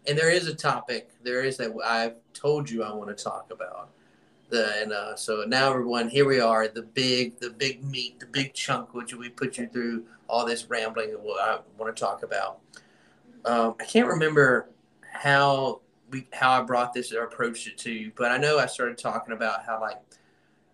[0.05, 1.09] and there is a topic.
[1.23, 3.89] There is that I've told you I want to talk about.
[4.49, 8.27] The and uh, so now everyone, here we are, the big, the big meat, the
[8.27, 11.99] big chunk, which we put you through all this rambling of what I want to
[11.99, 12.59] talk about.
[13.43, 14.69] Um, I can't remember
[15.11, 18.67] how we how I brought this or approached it to you, but I know I
[18.67, 19.99] started talking about how like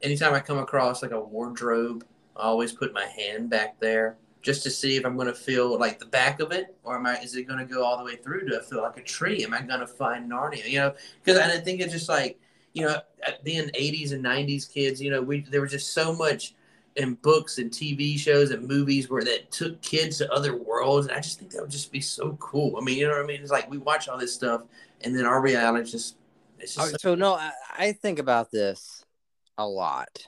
[0.01, 4.63] anytime I come across like a wardrobe, I always put my hand back there just
[4.63, 7.19] to see if I'm going to feel like the back of it, or am I?
[7.19, 8.47] Is it going to go all the way through?
[8.47, 9.43] Do I feel like a tree?
[9.43, 10.67] Am I going to find Narnia?
[10.67, 12.39] You know, because I think it's just like
[12.73, 12.97] you know,
[13.43, 16.53] being '80s and '90s kids, you know, we there was just so much
[16.95, 21.15] in books and TV shows and movies where that took kids to other worlds, and
[21.15, 22.77] I just think that would just be so cool.
[22.77, 23.41] I mean, you know what I mean?
[23.41, 24.63] It's like we watch all this stuff,
[25.01, 26.15] and then our reality just
[26.59, 29.03] it's just so no, I, I think about this
[29.57, 30.27] a lot.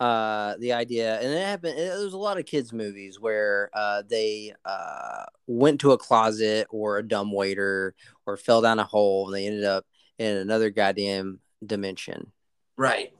[0.00, 1.78] Uh, the idea, and it happened.
[1.78, 6.66] It, there's a lot of kids' movies where uh, they uh, went to a closet
[6.70, 7.94] or a dumb waiter
[8.26, 9.86] or fell down a hole, and they ended up
[10.18, 12.32] in another goddamn dimension.
[12.76, 13.12] right.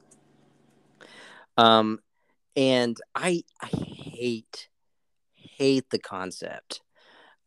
[1.57, 1.99] Um,
[2.55, 4.69] and I I hate
[5.35, 6.81] hate the concept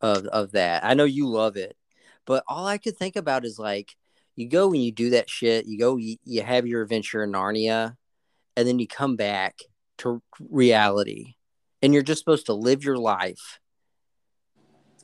[0.01, 0.83] of of that.
[0.83, 1.75] I know you love it,
[2.25, 3.95] but all I could think about is like
[4.35, 5.65] you go and you do that shit.
[5.65, 7.97] You go, you, you have your adventure in Narnia,
[8.59, 9.59] and then you come back
[9.99, 11.35] to reality,
[11.81, 13.59] and you're just supposed to live your life.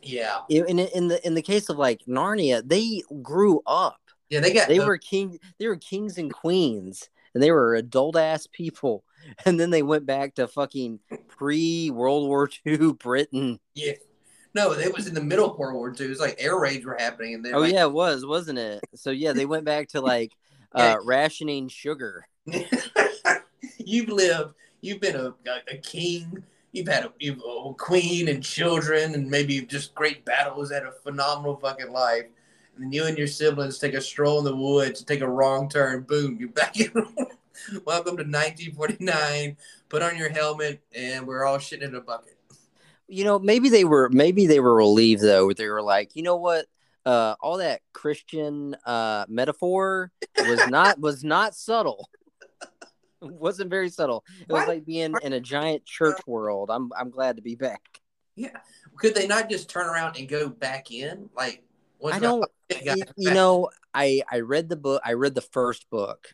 [0.03, 0.39] Yeah.
[0.49, 3.99] In in the in the case of like Narnia, they grew up.
[4.29, 5.39] Yeah, they got They were king.
[5.59, 9.03] They were kings and queens, and they were adult ass people.
[9.43, 13.59] And then they went back to fucking pre World War II Britain.
[13.73, 13.93] Yeah.
[14.53, 16.05] No, it was in the middle of World War II.
[16.05, 18.81] It was like air raids were happening, and they Oh yeah, it was, wasn't it?
[18.93, 20.31] So yeah, they went back to like
[20.73, 22.27] uh, rationing sugar.
[23.85, 24.53] You've lived.
[24.81, 26.43] You've been a, a, a king.
[26.71, 30.71] You've had a, you've a queen and children, and maybe just great battles.
[30.71, 32.25] Had a phenomenal fucking life.
[32.75, 35.69] And then you and your siblings take a stroll in the woods, take a wrong
[35.69, 36.01] turn.
[36.01, 36.91] Boom, you're back in.
[37.85, 39.55] Welcome to 1949.
[39.87, 42.37] Put on your helmet, and we're all shitting in a bucket.
[43.07, 45.53] You know, maybe they were maybe they were relieved though.
[45.53, 46.65] They were like, you know what?
[47.05, 52.09] Uh, all that Christian uh, metaphor was not was not subtle.
[53.31, 54.23] Wasn't very subtle.
[54.47, 56.69] It was like being in a giant church world.
[56.71, 57.81] I'm I'm glad to be back.
[58.35, 58.57] Yeah.
[58.97, 61.29] Could they not just turn around and go back in?
[61.35, 61.63] Like,
[62.03, 62.45] I don't.
[62.83, 64.99] You, you know, I I read the book.
[65.05, 66.33] I read the first book.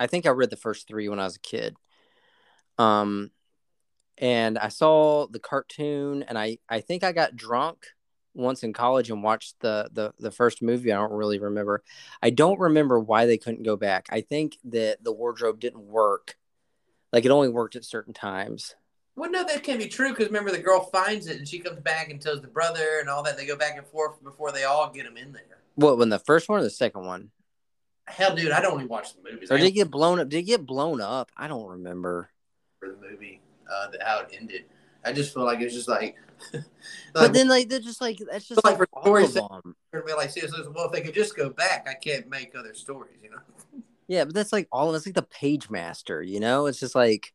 [0.00, 1.76] I think I read the first three when I was a kid.
[2.78, 3.30] Um,
[4.16, 7.88] and I saw the cartoon, and I I think I got drunk
[8.36, 10.92] once in college and watched the the the first movie.
[10.92, 11.82] I don't really remember.
[12.22, 14.06] I don't remember why they couldn't go back.
[14.10, 16.36] I think that the wardrobe didn't work.
[17.12, 18.74] Like it only worked at certain times.
[19.14, 21.80] Well, no, that can't be true because remember the girl finds it and she comes
[21.80, 23.38] back and tells the brother and all that.
[23.38, 25.42] They go back and forth before they all get him in there.
[25.76, 27.30] What when the first one or the second one?
[28.06, 29.50] Hell, dude, I don't even watch the movies.
[29.50, 30.28] Or did it get blown up?
[30.28, 31.30] Did it get blown up?
[31.36, 32.30] I don't remember.
[32.78, 34.64] for the movie, uh, the, how it ended.
[35.06, 36.16] I just feel like it's just like,
[37.14, 39.48] But then like they're just like that's just Like like, for all story's of sake-
[39.64, 39.76] them.
[39.92, 42.74] we're be like, seriously, well, if they could just go back, I can't make other
[42.74, 43.38] stories, you know.
[44.08, 44.90] Yeah, but that's like all.
[44.90, 46.66] Of it's like the page master, you know.
[46.66, 47.32] It's just like,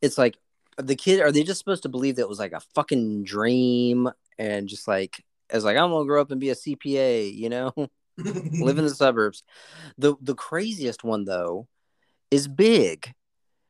[0.00, 0.36] it's like
[0.78, 1.20] the kid.
[1.20, 4.88] Are they just supposed to believe that it was like a fucking dream and just
[4.88, 7.72] like as like I'm gonna grow up and be a CPA, you know,
[8.18, 9.42] live in the suburbs.
[9.98, 11.68] The the craziest one though
[12.30, 13.12] is Big.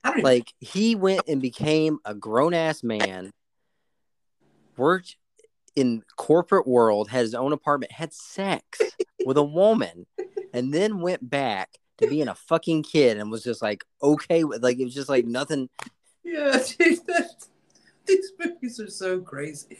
[0.02, 3.32] I don't even, Like he went and became a grown ass man,
[4.76, 5.16] worked
[5.76, 8.80] in corporate world, had his own apartment, had sex
[9.26, 10.06] with a woman,
[10.52, 14.62] and then went back to being a fucking kid and was just like okay with
[14.62, 15.68] like it was just like nothing.
[16.24, 16.50] yeah,
[17.06, 17.48] that's,
[18.06, 19.78] these movies are so crazy.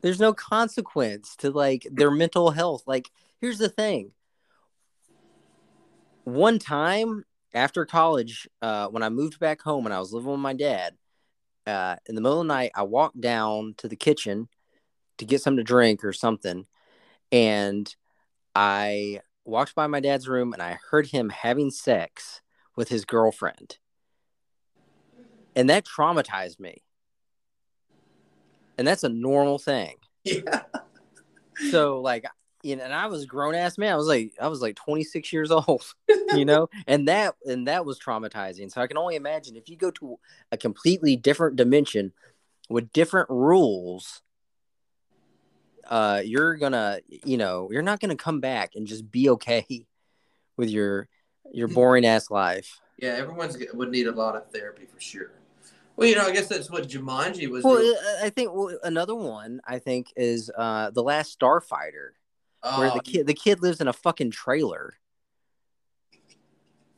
[0.00, 2.82] There's no consequence to like their mental health.
[2.86, 3.08] Like
[3.40, 4.10] here's the thing.
[6.24, 10.40] One time after college, uh, when I moved back home and I was living with
[10.40, 10.96] my dad,
[11.66, 14.48] uh, in the middle of the night, I walked down to the kitchen
[15.18, 16.66] to get something to drink or something.
[17.30, 17.94] And
[18.54, 22.40] I walked by my dad's room and I heard him having sex
[22.76, 23.78] with his girlfriend.
[25.54, 26.82] And that traumatized me.
[28.78, 29.96] And that's a normal thing.
[30.24, 30.62] Yeah,
[31.70, 32.26] So like
[32.64, 33.92] and I was a grown ass man.
[33.92, 35.84] I was like I was like 26 years old,
[36.32, 38.70] you know, and that and that was traumatizing.
[38.70, 40.18] So I can only imagine if you go to
[40.50, 42.12] a completely different dimension
[42.68, 44.22] with different rules,
[45.88, 49.86] uh, you're gonna, you know, you're not gonna come back and just be okay
[50.56, 51.08] with your
[51.52, 52.80] your boring ass life.
[52.98, 55.32] yeah, everyone's would need a lot of therapy for sure.
[55.96, 57.64] Well, you know, I guess that's what Jumanji was.
[57.64, 62.12] Well, real- I think well, another one I think is uh the last Starfighter.
[62.62, 64.94] Where Oh, the kid the kid lives in a fucking trailer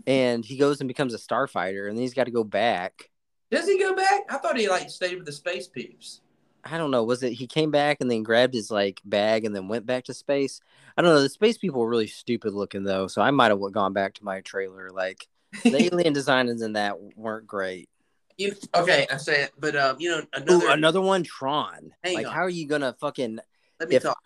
[0.07, 3.11] and he goes and becomes a starfighter and then he's got to go back
[3.51, 4.23] does he go back?
[4.29, 6.21] I thought he like stayed with the space peeps.
[6.65, 9.55] i don't know was it he came back and then grabbed his like bag and
[9.55, 10.61] then went back to space
[10.97, 13.61] i don't know the space people were really stupid looking though so i might have
[13.73, 15.27] gone back to my trailer like
[15.63, 17.89] the alien designs in that weren't great
[18.37, 19.07] You okay?
[19.11, 20.69] I say it, but um, you know, Ooh, another.
[20.71, 22.33] another one tron Hang like on.
[22.33, 23.39] how are you gonna fucking
[23.79, 24.19] let me if- talk.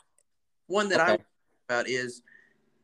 [0.68, 1.24] One that I Okay.
[1.68, 2.22] about is,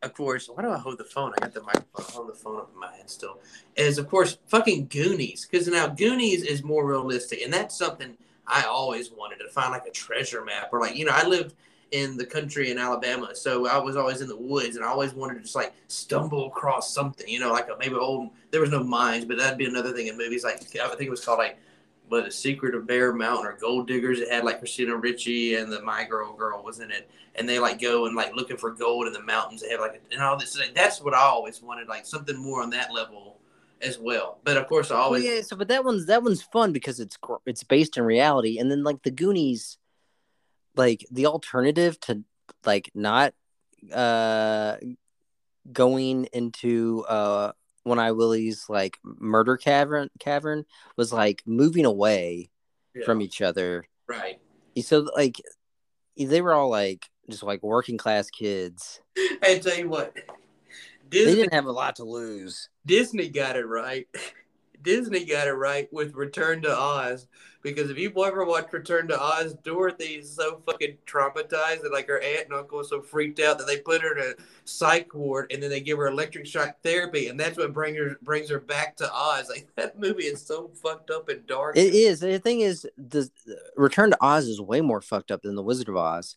[0.02, 1.32] of course, why do I hold the phone?
[1.36, 2.04] I got the microphone.
[2.08, 3.40] I hold the phone up in my hand still.
[3.76, 8.16] Is of course fucking Goonies because now Goonies is more realistic, and that's something
[8.46, 11.54] I always wanted to find like a treasure map or like you know I lived
[11.90, 15.14] in the country in Alabama, so I was always in the woods, and I always
[15.14, 18.30] wanted to just like stumble across something, you know, like a, maybe old.
[18.50, 20.42] There was no mines, but that'd be another thing in movies.
[20.42, 21.58] Like I think it was called like
[22.14, 25.70] what the secret of bear mountain or gold diggers it had like christina ricci and
[25.72, 27.10] the my girl girl was in it?
[27.36, 29.62] And they like go and like looking for gold in the mountains.
[29.62, 32.62] They have like and all this like, that's what i always wanted like something more
[32.62, 33.38] on that level
[33.82, 34.38] as well.
[34.44, 37.18] But of course i always yeah, so but that one's that one's fun because it's
[37.46, 39.78] it's based in reality, and then like the Goonies,
[40.76, 42.22] like the alternative to
[42.64, 43.34] like not
[43.92, 44.76] uh
[45.72, 47.52] going into uh
[47.84, 50.64] one I willie's like murder cavern cavern
[50.96, 52.50] was like moving away
[52.94, 53.04] Yeah.
[53.06, 54.40] from each other right.
[54.82, 55.40] so like
[56.16, 59.00] they were all like just like working class kids
[59.42, 60.22] Hey, tell you what, they
[61.10, 64.06] Disney didn't have a lot to lose Disney got it right.
[64.82, 67.26] Disney got it right with Return to Oz
[67.64, 72.06] because if you've ever watch Return to Oz, Dorothy is so fucking traumatized that like
[72.06, 75.12] her aunt and uncle are so freaked out that they put her in a psych
[75.14, 78.48] ward and then they give her electric shock therapy and that's what brings her brings
[78.50, 79.48] her back to Oz.
[79.54, 81.76] Like that movie is so fucked up and dark.
[81.76, 83.30] it is the thing is the
[83.76, 86.36] return to oz is way more fucked up than the wizard of oz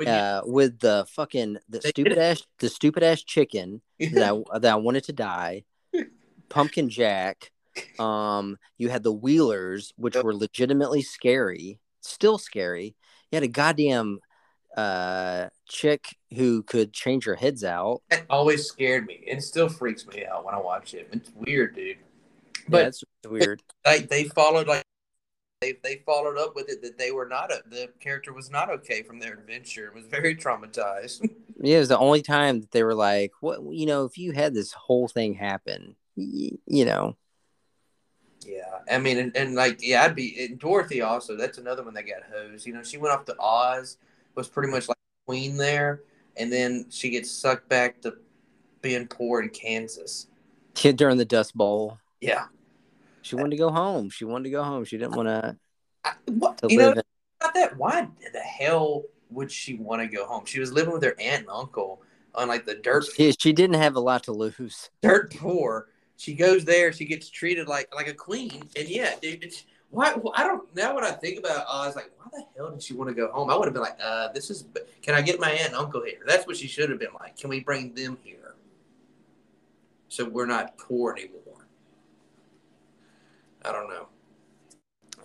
[0.00, 4.72] you- uh with the fucking the stupid ass the stupid ass chicken that I that
[4.72, 5.64] I wanted to die.
[6.48, 7.50] Pumpkin Jack.
[7.98, 12.94] Um, you had the Wheelers, which were legitimately scary, still scary.
[13.30, 14.20] You had a goddamn
[14.76, 18.02] uh chick who could change her heads out.
[18.10, 21.08] that always scared me and still freaks me out when I watch it.
[21.12, 21.98] It's weird, dude.
[22.68, 23.62] But that's weird.
[23.86, 24.82] like they followed like
[25.60, 28.68] they they followed up with it that they were not a, the character was not
[28.70, 29.86] okay from their adventure.
[29.86, 31.28] It was very traumatized.
[31.62, 33.60] Yeah, it was the only time that they were like, "What?
[33.70, 37.16] You know, if you had this whole thing happen, y- you know."
[38.46, 41.36] Yeah, I mean, and, and like yeah, I'd be and Dorothy also.
[41.36, 42.66] That's another one that got hosed.
[42.66, 43.98] You know, she went off to Oz,
[44.34, 46.02] was pretty much like queen there,
[46.36, 48.14] and then she gets sucked back to
[48.82, 50.26] being poor in Kansas.
[50.74, 52.46] Kid during the Dust Bowl, Yeah,
[53.22, 54.10] she wanted to go home.
[54.10, 54.84] She wanted to go home.
[54.84, 55.56] She didn't want to
[56.04, 57.02] I, what to you know in-
[57.40, 57.76] about that?
[57.76, 60.44] Why the hell would she want to go home?
[60.44, 62.02] She was living with her aunt and uncle
[62.34, 64.90] on like the dirt She, she didn't have a lot to lose.
[65.02, 65.88] dirt poor.
[66.16, 69.42] She goes there, she gets treated like like a queen, and yeah, dude.
[69.42, 70.14] It's, why?
[70.34, 70.94] I don't now.
[70.94, 73.48] When I think about Oz, like, why the hell did she want to go home?
[73.48, 74.64] I would have been like, uh, this is.
[75.02, 76.18] Can I get my aunt and uncle here?
[76.26, 77.36] That's what she should have been like.
[77.36, 78.54] Can we bring them here?
[80.08, 81.66] So we're not poor anymore.
[83.64, 84.06] I don't know.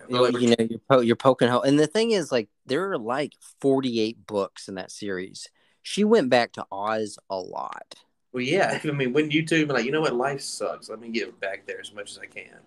[0.02, 1.62] I You, you know, you're, po- you're poking hole.
[1.62, 5.48] And the thing is, like, there are like 48 books in that series.
[5.82, 7.94] She went back to Oz a lot.
[8.32, 8.80] Well, yeah.
[8.84, 10.88] I mean, when you two like, you know what, life sucks.
[10.88, 12.58] Let me get back there as much as I can.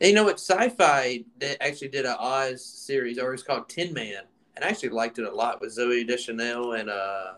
[0.00, 1.24] And you know what, Sci-Fi
[1.60, 4.22] actually did a Oz series, or it's called Tin Man,
[4.56, 7.32] and I actually liked it a lot with Zooey Deschanel and uh,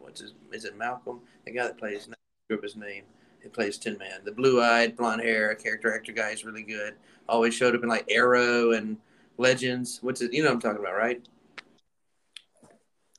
[0.00, 0.34] what's his?
[0.52, 1.20] Is it Malcolm?
[1.44, 2.08] The guy that plays,
[2.44, 3.04] screw his name.
[3.42, 6.94] He plays Tin Man, the blue-eyed, blonde hair character actor guy is really good.
[7.28, 8.98] Always showed up in like Arrow and
[9.38, 10.00] Legends.
[10.02, 10.32] What's it?
[10.32, 11.26] You know what I'm talking about, right?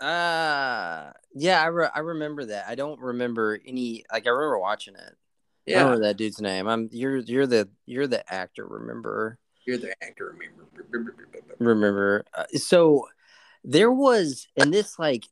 [0.01, 2.65] Uh, yeah, I, re- I remember that.
[2.67, 4.99] I don't remember any, like, I remember watching it.
[5.01, 5.15] I
[5.67, 6.67] Yeah, remember that dude's name.
[6.67, 9.37] I'm, you're, you're the, you're the actor, remember?
[9.65, 10.35] you're the actor.
[10.89, 11.13] Remember?
[11.59, 12.25] remember.
[12.35, 13.07] Uh, so
[13.63, 15.25] there was, and this like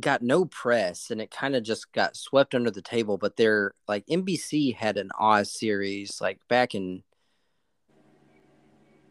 [0.00, 3.18] got no press, and it kind of just got swept under the table.
[3.18, 7.02] But there, like NBC had an Oz series, like back in,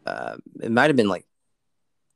[0.04, 1.26] uh, it might have been like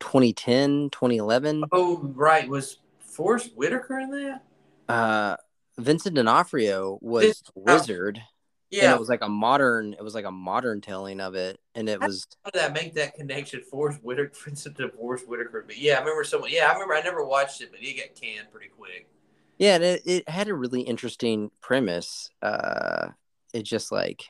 [0.00, 1.64] 2010, 2011.
[1.72, 2.48] Oh, right.
[2.48, 4.42] Was Forest Whitaker in that?
[4.88, 5.36] Uh,
[5.78, 8.24] Vincent D'Onofrio was This- wizard, and
[8.70, 11.88] Yeah, it was like a modern, it was like a modern telling of it, and
[11.88, 12.26] it was.
[12.44, 13.62] How did I make that connection?
[13.62, 15.64] Forest Whitaker, Vincent to Forest Whitaker.
[15.66, 16.50] But yeah, I remember someone.
[16.52, 16.94] Yeah, I remember.
[16.94, 19.08] I never watched it, but he got canned pretty quick.
[19.58, 22.30] Yeah, and it, it had a really interesting premise.
[22.42, 23.08] Uh,
[23.52, 24.24] it just like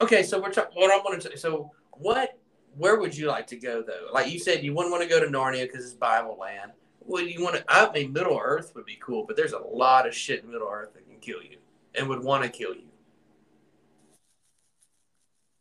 [0.00, 0.80] okay, so we're talking.
[0.80, 1.36] What I want to.
[1.38, 2.38] So what?
[2.76, 4.08] Where would you like to go though?
[4.12, 6.72] Like you said, you wouldn't want to go to Narnia because it's Bible land.
[7.00, 7.64] Well, you want to?
[7.68, 10.68] I mean, Middle Earth would be cool, but there's a lot of shit in Middle
[10.70, 11.58] Earth that can kill you
[11.94, 12.84] and would want to kill you.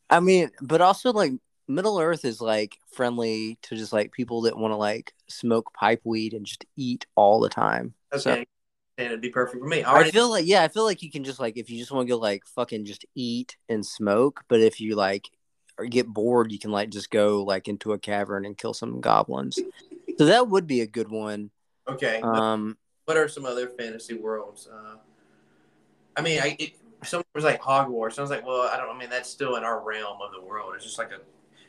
[0.09, 1.33] I mean, but also like
[1.67, 6.01] Middle Earth is like friendly to just like people that want to like smoke pipe
[6.03, 7.93] weed and just eat all the time.
[8.17, 8.45] So- Okay,
[8.97, 9.83] and it'd be perfect for me.
[9.83, 11.91] I I feel like yeah, I feel like you can just like if you just
[11.91, 15.29] want to go like fucking just eat and smoke, but if you like
[15.79, 19.01] or get bored, you can like just go like into a cavern and kill some
[19.01, 19.59] goblins.
[20.17, 21.49] so that would be a good one.
[21.87, 22.21] okay.
[22.21, 24.67] Um, what are some other fantasy worlds?
[24.71, 24.97] Uh,
[26.15, 26.73] I mean, I it,
[27.03, 28.19] someone was like Hogwarts.
[28.19, 28.93] I was like, well, I don't.
[28.93, 30.73] I mean, that's still in our realm of the world.
[30.75, 31.19] It's just like a.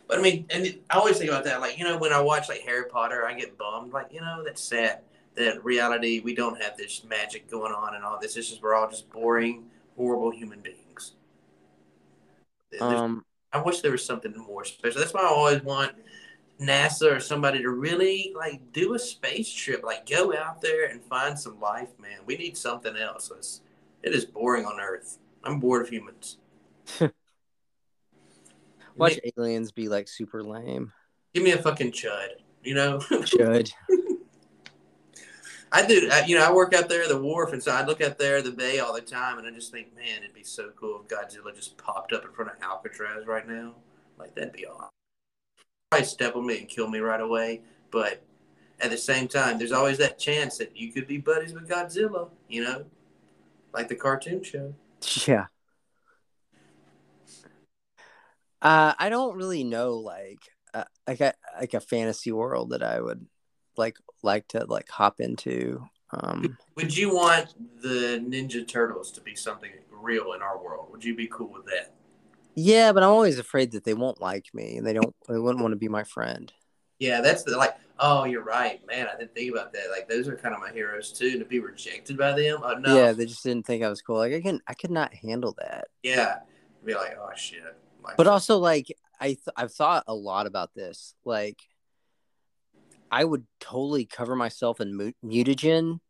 [0.08, 1.60] But I mean, and I always think about that.
[1.60, 3.92] Like you know, when I watch like Harry Potter, I get bummed.
[3.92, 5.00] Like you know, that's sad.
[5.36, 8.36] That reality, we don't have this magic going on and all this.
[8.36, 11.12] It's just we're all just boring, horrible human beings.
[12.72, 15.00] There's- um, I wish there was something more special.
[15.00, 15.92] That's why I always want
[16.60, 21.02] NASA or somebody to really like do a space trip, like go out there and
[21.02, 22.18] find some life, man.
[22.26, 23.30] We need something else.
[23.36, 23.62] It's,
[24.02, 25.18] it is boring on Earth.
[25.42, 26.38] I'm bored of humans.
[28.96, 30.92] watch aliens be like super lame.
[31.34, 32.28] Give me a fucking chud.
[32.62, 33.72] You know, Should.
[35.72, 36.08] I do.
[36.10, 38.42] I, you know, I work out there the wharf, and so I look out there
[38.42, 41.08] the bay all the time, and I just think, man, it'd be so cool if
[41.08, 43.74] Godzilla just popped up in front of Alcatraz right now.
[44.18, 44.88] Like that'd be awesome.
[45.90, 48.22] Probably step on me and kill me right away, but
[48.80, 52.30] at the same time, there's always that chance that you could be buddies with Godzilla.
[52.48, 52.84] You know,
[53.72, 54.74] like the cartoon show.
[55.26, 55.46] Yeah.
[58.62, 60.40] Uh, I don't really know like
[60.74, 63.26] uh, like a like a fantasy world that I would
[63.78, 65.84] like like to like hop into.
[66.12, 70.88] Um, Would you want the Ninja Turtles to be something real in our world?
[70.90, 71.94] Would you be cool with that?
[72.56, 75.62] yeah, but I'm always afraid that they won't like me and they don't they wouldn't
[75.62, 76.52] want to be my friend.
[76.98, 77.76] Yeah, that's the like.
[78.02, 79.06] Oh, you're right, man.
[79.12, 79.90] I didn't think about that.
[79.90, 81.38] Like those are kind of my heroes too.
[81.38, 82.96] To be rejected by them, oh no.
[82.96, 84.16] Yeah, they just didn't think I was cool.
[84.16, 85.88] Like I can I could not handle that.
[86.02, 86.36] Yeah.
[86.84, 87.62] Be like, oh shit.
[88.02, 88.90] Like, But also like
[89.20, 91.14] I th- I've thought a lot about this.
[91.24, 91.58] Like
[93.10, 96.00] I would totally cover myself in mu- mutagen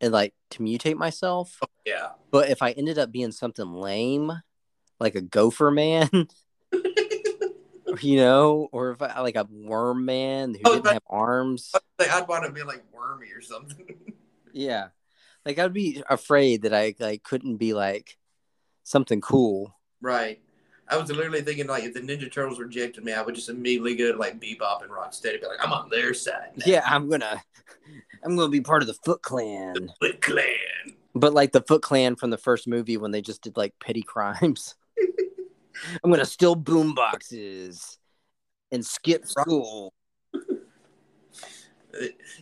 [0.00, 1.58] and like to mutate myself.
[1.62, 2.10] Oh, yeah.
[2.30, 4.32] But if I ended up being something lame,
[5.00, 6.08] like a gopher man,
[8.00, 12.28] you know, or if I like a worm man who Oh, didn't have arms, I'd
[12.28, 13.86] want to be like wormy or something.
[14.52, 14.88] yeah,
[15.44, 18.18] like I'd be afraid that I like couldn't be like
[18.84, 19.74] something cool.
[20.00, 20.40] right.
[20.88, 23.96] I was literally thinking like if the Ninja Turtles rejected me, I would just immediately
[23.96, 26.50] go to like Bebop and Rocksteady, be like, I'm on their side.
[26.56, 26.64] now.
[26.66, 27.42] Yeah, I'm gonna,
[28.24, 29.90] I'm gonna be part of the Foot Clan.
[30.00, 30.46] Foot Clan.
[31.14, 34.02] But like the Foot Clan from the first movie when they just did like petty
[34.02, 34.74] crimes.
[36.04, 37.98] I'm gonna steal boom boxes
[38.70, 39.92] and skip school.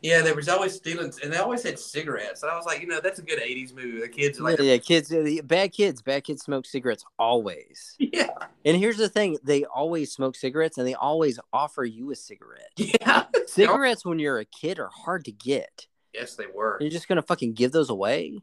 [0.03, 2.43] Yeah, there was always stealing, and they always had cigarettes.
[2.43, 4.01] And I was like, you know, that's a good '80s movie.
[4.01, 5.13] The kids like, yeah, yeah, kids,
[5.45, 7.97] bad kids, bad kids smoke cigarettes always.
[7.99, 8.31] yeah,
[8.65, 12.71] And here's the thing: they always smoke cigarettes, and they always offer you a cigarette.
[12.77, 13.25] yeah.
[13.47, 15.87] Cigarettes when you're a kid are hard to get.
[16.13, 16.79] Yes, they were.
[16.81, 18.39] You're just gonna fucking give those away.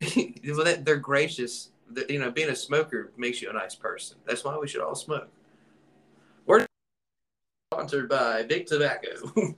[0.16, 1.70] well, that, they're gracious.
[2.08, 4.16] You know, being a smoker makes you a nice person.
[4.26, 5.28] That's why we should all smoke.
[6.46, 6.66] We're
[7.72, 9.56] sponsored by Big Tobacco.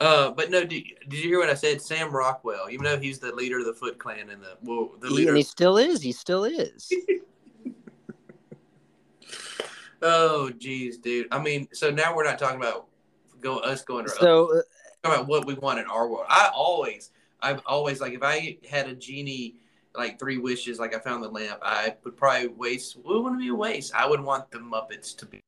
[0.00, 1.82] Uh, but no, did, did you hear what I said?
[1.82, 5.08] Sam Rockwell, even though he's the leader of the Foot Clan and the well, the
[5.08, 5.30] He- leader.
[5.30, 6.02] and he still is.
[6.02, 6.90] He still is.
[10.02, 11.28] oh, geez, dude.
[11.30, 12.86] I mean, so now we're not talking about
[13.40, 14.62] go us going to so uh,
[15.04, 16.26] about what we want in our world.
[16.28, 19.56] I always, I've always like if I had a genie,
[19.94, 22.96] like three wishes, like I found the lamp, I would probably waste.
[23.02, 23.94] What would be a waste?
[23.94, 25.40] I would want the Muppets to be.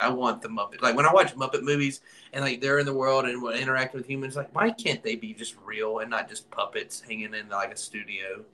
[0.00, 0.82] I want the Muppet.
[0.82, 2.00] Like when I watch Muppet movies
[2.32, 5.34] and like they're in the world and interact with humans, like why can't they be
[5.34, 8.44] just real and not just puppets hanging in like a studio?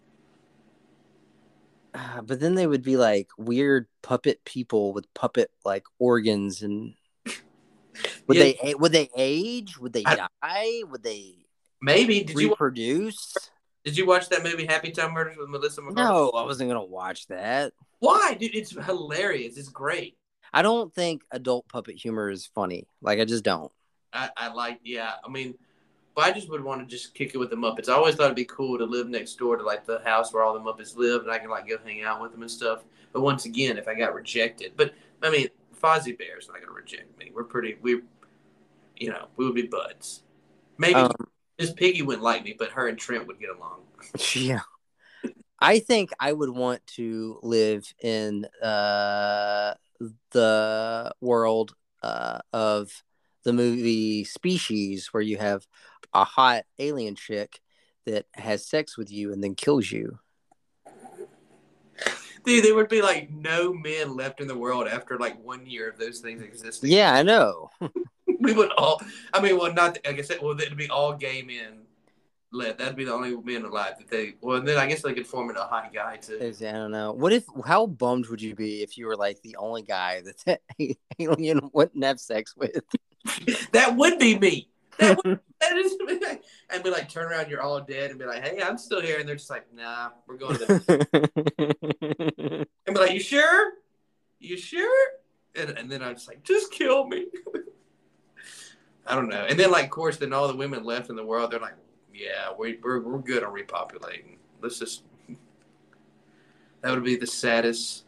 [1.95, 6.93] Uh, but then they would be like weird puppet people with puppet like organs and
[8.27, 8.53] would Yeah.
[8.63, 11.37] they would they age would they I- die would they
[11.81, 13.35] Maybe did you reproduce
[13.85, 16.03] did you watch that movie Happy Time Murders with Melissa McCarthy?
[16.03, 18.55] no i wasn't gonna watch that Why, dude?
[18.55, 19.57] It's hilarious.
[19.57, 20.19] It's great.
[20.53, 23.73] I don't think adult puppet humor is funny like i just don't
[24.17, 25.13] I, I like, yeah.
[25.25, 25.55] I mean,
[26.15, 27.89] but I just would want to just kick it with the Muppets.
[27.89, 30.43] I always thought it'd be cool to live next door to like the house where
[30.43, 32.85] all the Muppets live, and I can like go hang out with them and stuff.
[33.13, 35.49] But once again, if I got rejected, but I mean,
[35.81, 37.31] Fozzie Bear's not gonna reject me.
[37.35, 38.01] We're pretty, we,
[38.97, 40.23] you know, we would be buds.
[40.79, 41.13] Maybe um,
[41.59, 43.81] Miss Piggy wouldn't like me, but her and Trent would get along.
[44.35, 44.61] yeah
[45.59, 49.73] i think i would want to live in uh
[50.33, 53.03] the world uh of
[53.45, 55.67] the movie species where you have
[56.13, 57.61] a hot alien chick
[58.05, 60.19] that has sex with you and then kills you
[62.45, 65.89] Dude, there would be like no men left in the world after like one year
[65.89, 66.91] of those things existing.
[66.91, 67.71] yeah i know
[68.41, 69.01] we would all.
[69.33, 70.39] I mean, well, not like I said.
[70.43, 71.86] Well, it'd be all gay men
[72.53, 72.79] left.
[72.79, 74.35] That'd be the only men alive that they.
[74.41, 76.39] Well, and then I guess they could form into a hot guy too.
[76.41, 79.57] I don't know what if how bummed would you be if you were like the
[79.57, 80.61] only guy that that
[81.19, 82.81] alien wouldn't have sex with
[83.73, 84.69] that would be me.
[84.99, 85.41] That would.
[85.61, 85.97] That is,
[86.71, 89.19] and be like, turn around, you're all dead, and be like, hey, I'm still here,
[89.19, 90.67] and they're just like, nah, we're going to.
[90.67, 92.67] The...
[92.87, 93.73] and be like, you sure?
[94.39, 95.09] You sure?
[95.55, 97.27] And, and then I'm just like, just kill me.
[99.07, 99.47] I don't know.
[99.49, 101.75] And then, like, of course, then all the women left in the world, they're like,
[102.17, 104.37] yeah, we, we're, we're good on repopulating.
[104.63, 105.03] Let's just.
[106.83, 108.05] That would be the saddest.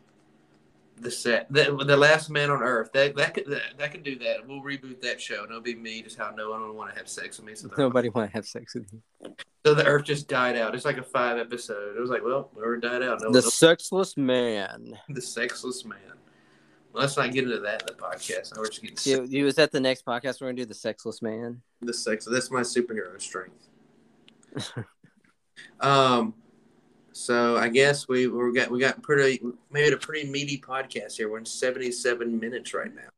[0.98, 2.92] The sad, the, the last man on earth.
[2.92, 4.46] That that could that, that could do that.
[4.46, 6.96] We'll reboot that show, and it'll be me, just how no one would want to
[6.96, 7.56] have sex with me.
[7.56, 9.32] So the, nobody want to have sex with you
[9.68, 10.74] so the earth just died out.
[10.74, 11.96] It's like a five episode.
[11.96, 13.20] It was like, well, we already died out.
[13.20, 15.98] No, the sexless man the sexless man.
[16.94, 18.54] let's not get into that in the podcast.
[18.54, 20.40] Now we're just getting You, you was at the next podcast.
[20.40, 21.60] We're gonna do the sexless man.
[21.82, 22.24] the sex.
[22.24, 23.67] That's my superhero strength.
[25.80, 26.34] um,
[27.12, 29.40] so I guess we we got we got pretty
[29.70, 31.30] made a pretty meaty podcast here.
[31.30, 33.08] We're in seventy seven minutes right now.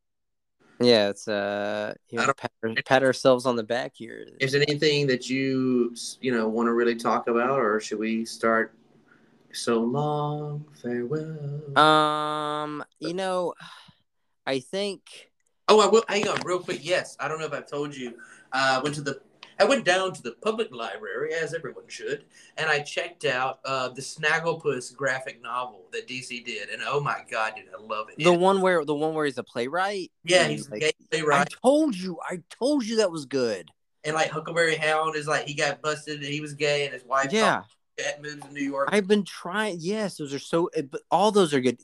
[0.81, 2.53] Yeah, it's uh, you know, pat,
[2.87, 4.27] pat ourselves on the back here.
[4.41, 8.25] Is there anything that you you know want to really talk about, or should we
[8.25, 8.75] start?
[9.53, 11.77] So long, farewell.
[11.77, 13.53] Um, you know,
[14.47, 15.31] I think
[15.69, 16.05] oh, I will.
[16.09, 16.81] Hang on, real quick.
[16.83, 18.15] Yes, I don't know if I've told you.
[18.53, 19.21] Uh, I went to the.
[19.61, 22.25] I went down to the public library, as everyone should,
[22.57, 27.19] and I checked out uh, the Snagglepuss graphic novel that DC did, and oh my
[27.31, 28.23] god, dude, I love it.
[28.23, 30.11] the one where the one where he's a playwright.
[30.25, 31.43] yeah, he's like, gay, playwright.
[31.43, 33.71] I told you, I told you that was good.
[34.03, 37.05] And like Huckleberry Hound is like he got busted and he was gay, and his
[37.05, 37.65] wife Yeah,
[37.99, 38.89] got moved to New York.
[38.91, 39.77] I've been trying.
[39.79, 40.69] Yes, those are so.
[40.69, 41.79] eh, But all those are good.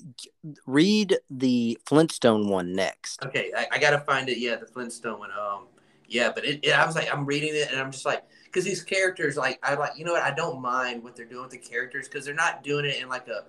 [0.67, 3.23] Read the Flintstone one next.
[3.23, 4.39] Okay, I, I gotta find it.
[4.39, 5.31] Yeah, the Flintstone one.
[5.31, 5.67] Um,
[6.09, 8.65] yeah, but it, it I was like, I'm reading it, and I'm just like, because
[8.65, 10.23] these characters, like, I like, you know what?
[10.23, 13.09] I don't mind what they're doing with the characters because they're not doing it in
[13.09, 13.45] like a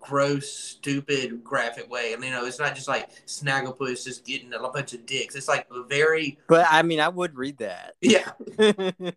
[0.00, 2.12] gross, stupid, graphic way.
[2.14, 5.34] I mean, you know, it's not just like Snagglepuss just getting a bunch of dicks.
[5.34, 7.94] It's like a very, But I mean, I would read that.
[8.00, 8.32] yeah.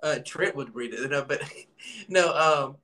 [0.00, 1.42] Uh, Trent would read it, you know, but
[2.08, 2.76] no, um,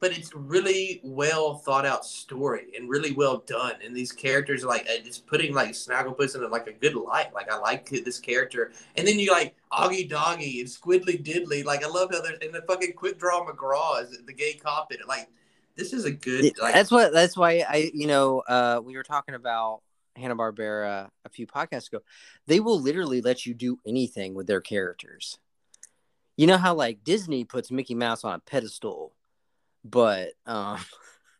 [0.00, 3.74] but it's really well thought out story and really well done.
[3.84, 7.34] And these characters, like, uh, it's putting like Snagglepuss in like a good light.
[7.34, 8.72] Like, I like this character.
[8.96, 11.64] And then you like Augie Doggie and Squiddly Diddly.
[11.64, 14.92] Like, I love how there's and the fucking Quick Draw McGraw is the gay cop
[14.92, 15.08] in it.
[15.08, 15.28] Like,
[15.76, 16.52] this is a good.
[16.60, 17.12] Like, that's what.
[17.12, 17.90] That's why I.
[17.94, 19.80] You know, uh, we were talking about
[20.16, 22.00] Hanna Barbera a few podcasts ago.
[22.46, 25.38] They will literally let you do anything with their characters.
[26.36, 29.12] You know how like Disney puts Mickey Mouse on a pedestal,
[29.84, 30.78] but um,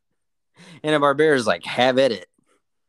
[0.84, 2.26] Hanna Barbera is like have at it.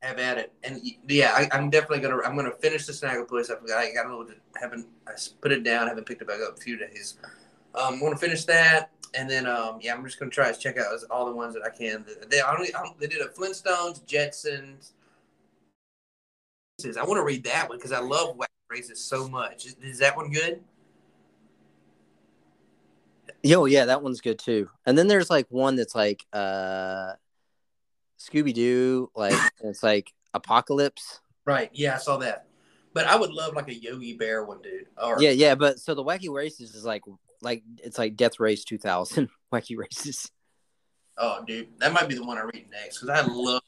[0.01, 0.53] have at it.
[0.63, 2.21] And yeah, I, I'm definitely gonna.
[2.23, 3.51] I'm gonna finish the Snagglepuss.
[3.51, 3.77] I've got.
[3.79, 4.33] I got a little.
[4.59, 4.87] Haven't.
[5.07, 5.87] I put it down.
[5.87, 7.17] Haven't picked it back up a few days.
[7.75, 10.77] Um, I'm gonna finish that, and then um, yeah, I'm just gonna try to check
[10.77, 12.05] out all the ones that I can.
[12.29, 12.41] They.
[12.41, 14.91] I don't- They did a Flintstones, Jetsons.
[16.97, 19.65] I want to read that one because I love Wacky Races so much.
[19.65, 20.63] Is, is that one good?
[23.43, 24.69] Yo, yeah, that one's good too.
[24.85, 27.13] And then there's like one that's like uh
[28.19, 31.21] Scooby Doo, like it's like Apocalypse.
[31.45, 31.69] Right.
[31.73, 32.47] Yeah, I saw that.
[32.93, 34.87] But I would love like a Yogi Bear one, dude.
[35.01, 37.03] Or Yeah, yeah, but so the Wacky Races is like
[37.41, 40.31] like it's like Death Race 2000 Wacky Races.
[41.17, 43.61] Oh, dude, that might be the one I read next because I love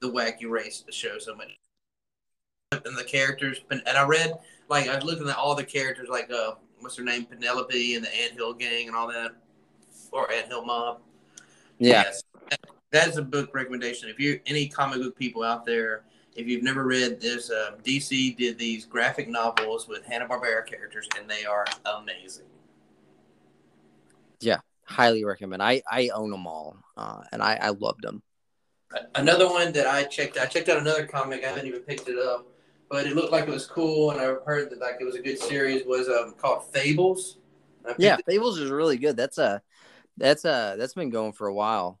[0.00, 1.48] the Wacky Race show so much.
[2.72, 4.32] And the characters, and I read
[4.68, 8.04] like I was looking at all the characters, like uh, what's her name, Penelope and
[8.04, 9.32] the Ant Hill Gang and all that,
[10.10, 11.00] or Ant Hill Mob.
[11.78, 12.04] Yeah.
[12.04, 12.22] Yes.
[12.90, 14.08] that is a book recommendation.
[14.08, 16.04] If you any comic book people out there,
[16.34, 21.08] if you've never read this, um, DC did these graphic novels with Hanna Barbera characters,
[21.18, 21.66] and they are
[21.98, 22.46] amazing.
[24.40, 25.62] Yeah, highly recommend.
[25.62, 26.76] I I own them all.
[26.96, 28.22] Uh and I I loved them.
[29.14, 31.44] Another one that I checked, I checked out another comic.
[31.44, 32.46] I haven't even picked it up,
[32.92, 35.22] but it looked like it was cool, and I heard that like it was a
[35.22, 35.82] good series.
[35.86, 37.38] Was um, called Fables.
[37.96, 39.16] Yeah, it- Fables is really good.
[39.16, 39.62] That's a
[40.18, 41.98] that's a that's been going for a while.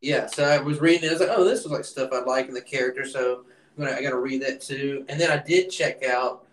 [0.00, 0.26] yeah.
[0.26, 1.10] So I was reading it.
[1.10, 3.06] I was like, oh, this was like stuff I like in the character.
[3.06, 3.44] So
[3.76, 5.04] I'm gonna, I got to read that too.
[5.08, 6.44] And then I did check out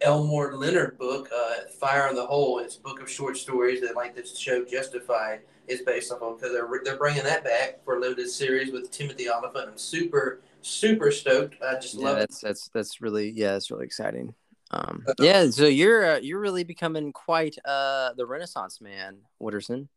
[0.00, 2.58] Elmore Leonard book, uh, Fire in the Hole.
[2.58, 6.40] It's a book of short stories that like this show Justified is based off of
[6.40, 9.70] because they're they're bringing that back for a limited series with Timothy Olyphant.
[9.70, 11.56] I'm super super stoked.
[11.62, 12.20] I just Yeah, love it.
[12.20, 14.34] that's that's that's really yeah, it's really exciting.
[14.70, 19.88] Um, Uh, yeah, so you're uh, you're really becoming quite uh the Renaissance man, Wooderson.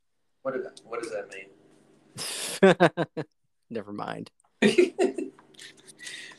[0.44, 1.48] What, did, what does that mean?
[3.70, 4.32] Never mind.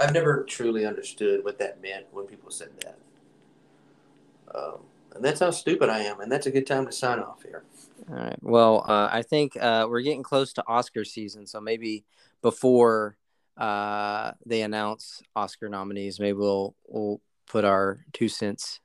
[0.01, 2.99] I've never truly understood what that meant when people said that.
[4.55, 4.79] Um,
[5.15, 6.21] and that's how stupid I am.
[6.21, 7.65] And that's a good time to sign off here.
[8.09, 8.39] All right.
[8.41, 12.05] Well, uh, I think uh, we're getting close to Oscar season, so maybe
[12.41, 13.18] before
[13.59, 18.81] uh, they announce Oscar nominees, maybe we'll we'll put our two cents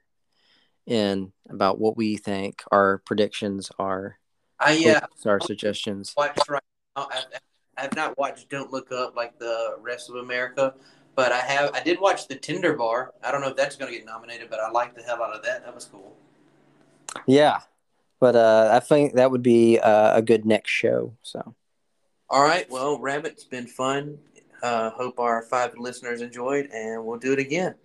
[0.85, 4.17] in about what we think our predictions are,
[4.59, 6.13] I yeah, our suggestions.
[6.17, 6.61] watched right
[6.95, 7.07] now.
[7.11, 7.23] I,
[7.77, 10.73] I have not watched Don't Look Up like the rest of America,
[11.15, 11.71] but I have.
[11.73, 13.13] I did watch The Tender Bar.
[13.23, 15.35] I don't know if that's going to get nominated, but I liked the hell out
[15.35, 15.65] of that.
[15.65, 16.15] That was cool.
[17.27, 17.59] Yeah,
[18.19, 21.15] but uh, I think that would be uh, a good next show.
[21.21, 21.55] So
[22.29, 22.69] All right.
[22.69, 24.17] Well, Rabbit, it's been fun.
[24.63, 27.75] Uh, hope our five listeners enjoyed, and we'll do it again.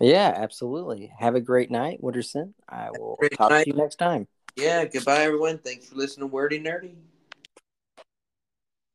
[0.00, 1.12] yeah, absolutely.
[1.18, 2.54] Have a great night, Wooderson.
[2.66, 3.64] I will talk night.
[3.64, 4.26] to you next time.
[4.56, 4.86] Yeah.
[4.86, 5.58] Goodbye, everyone.
[5.58, 6.94] Thanks for listening to Wordy Nerdy.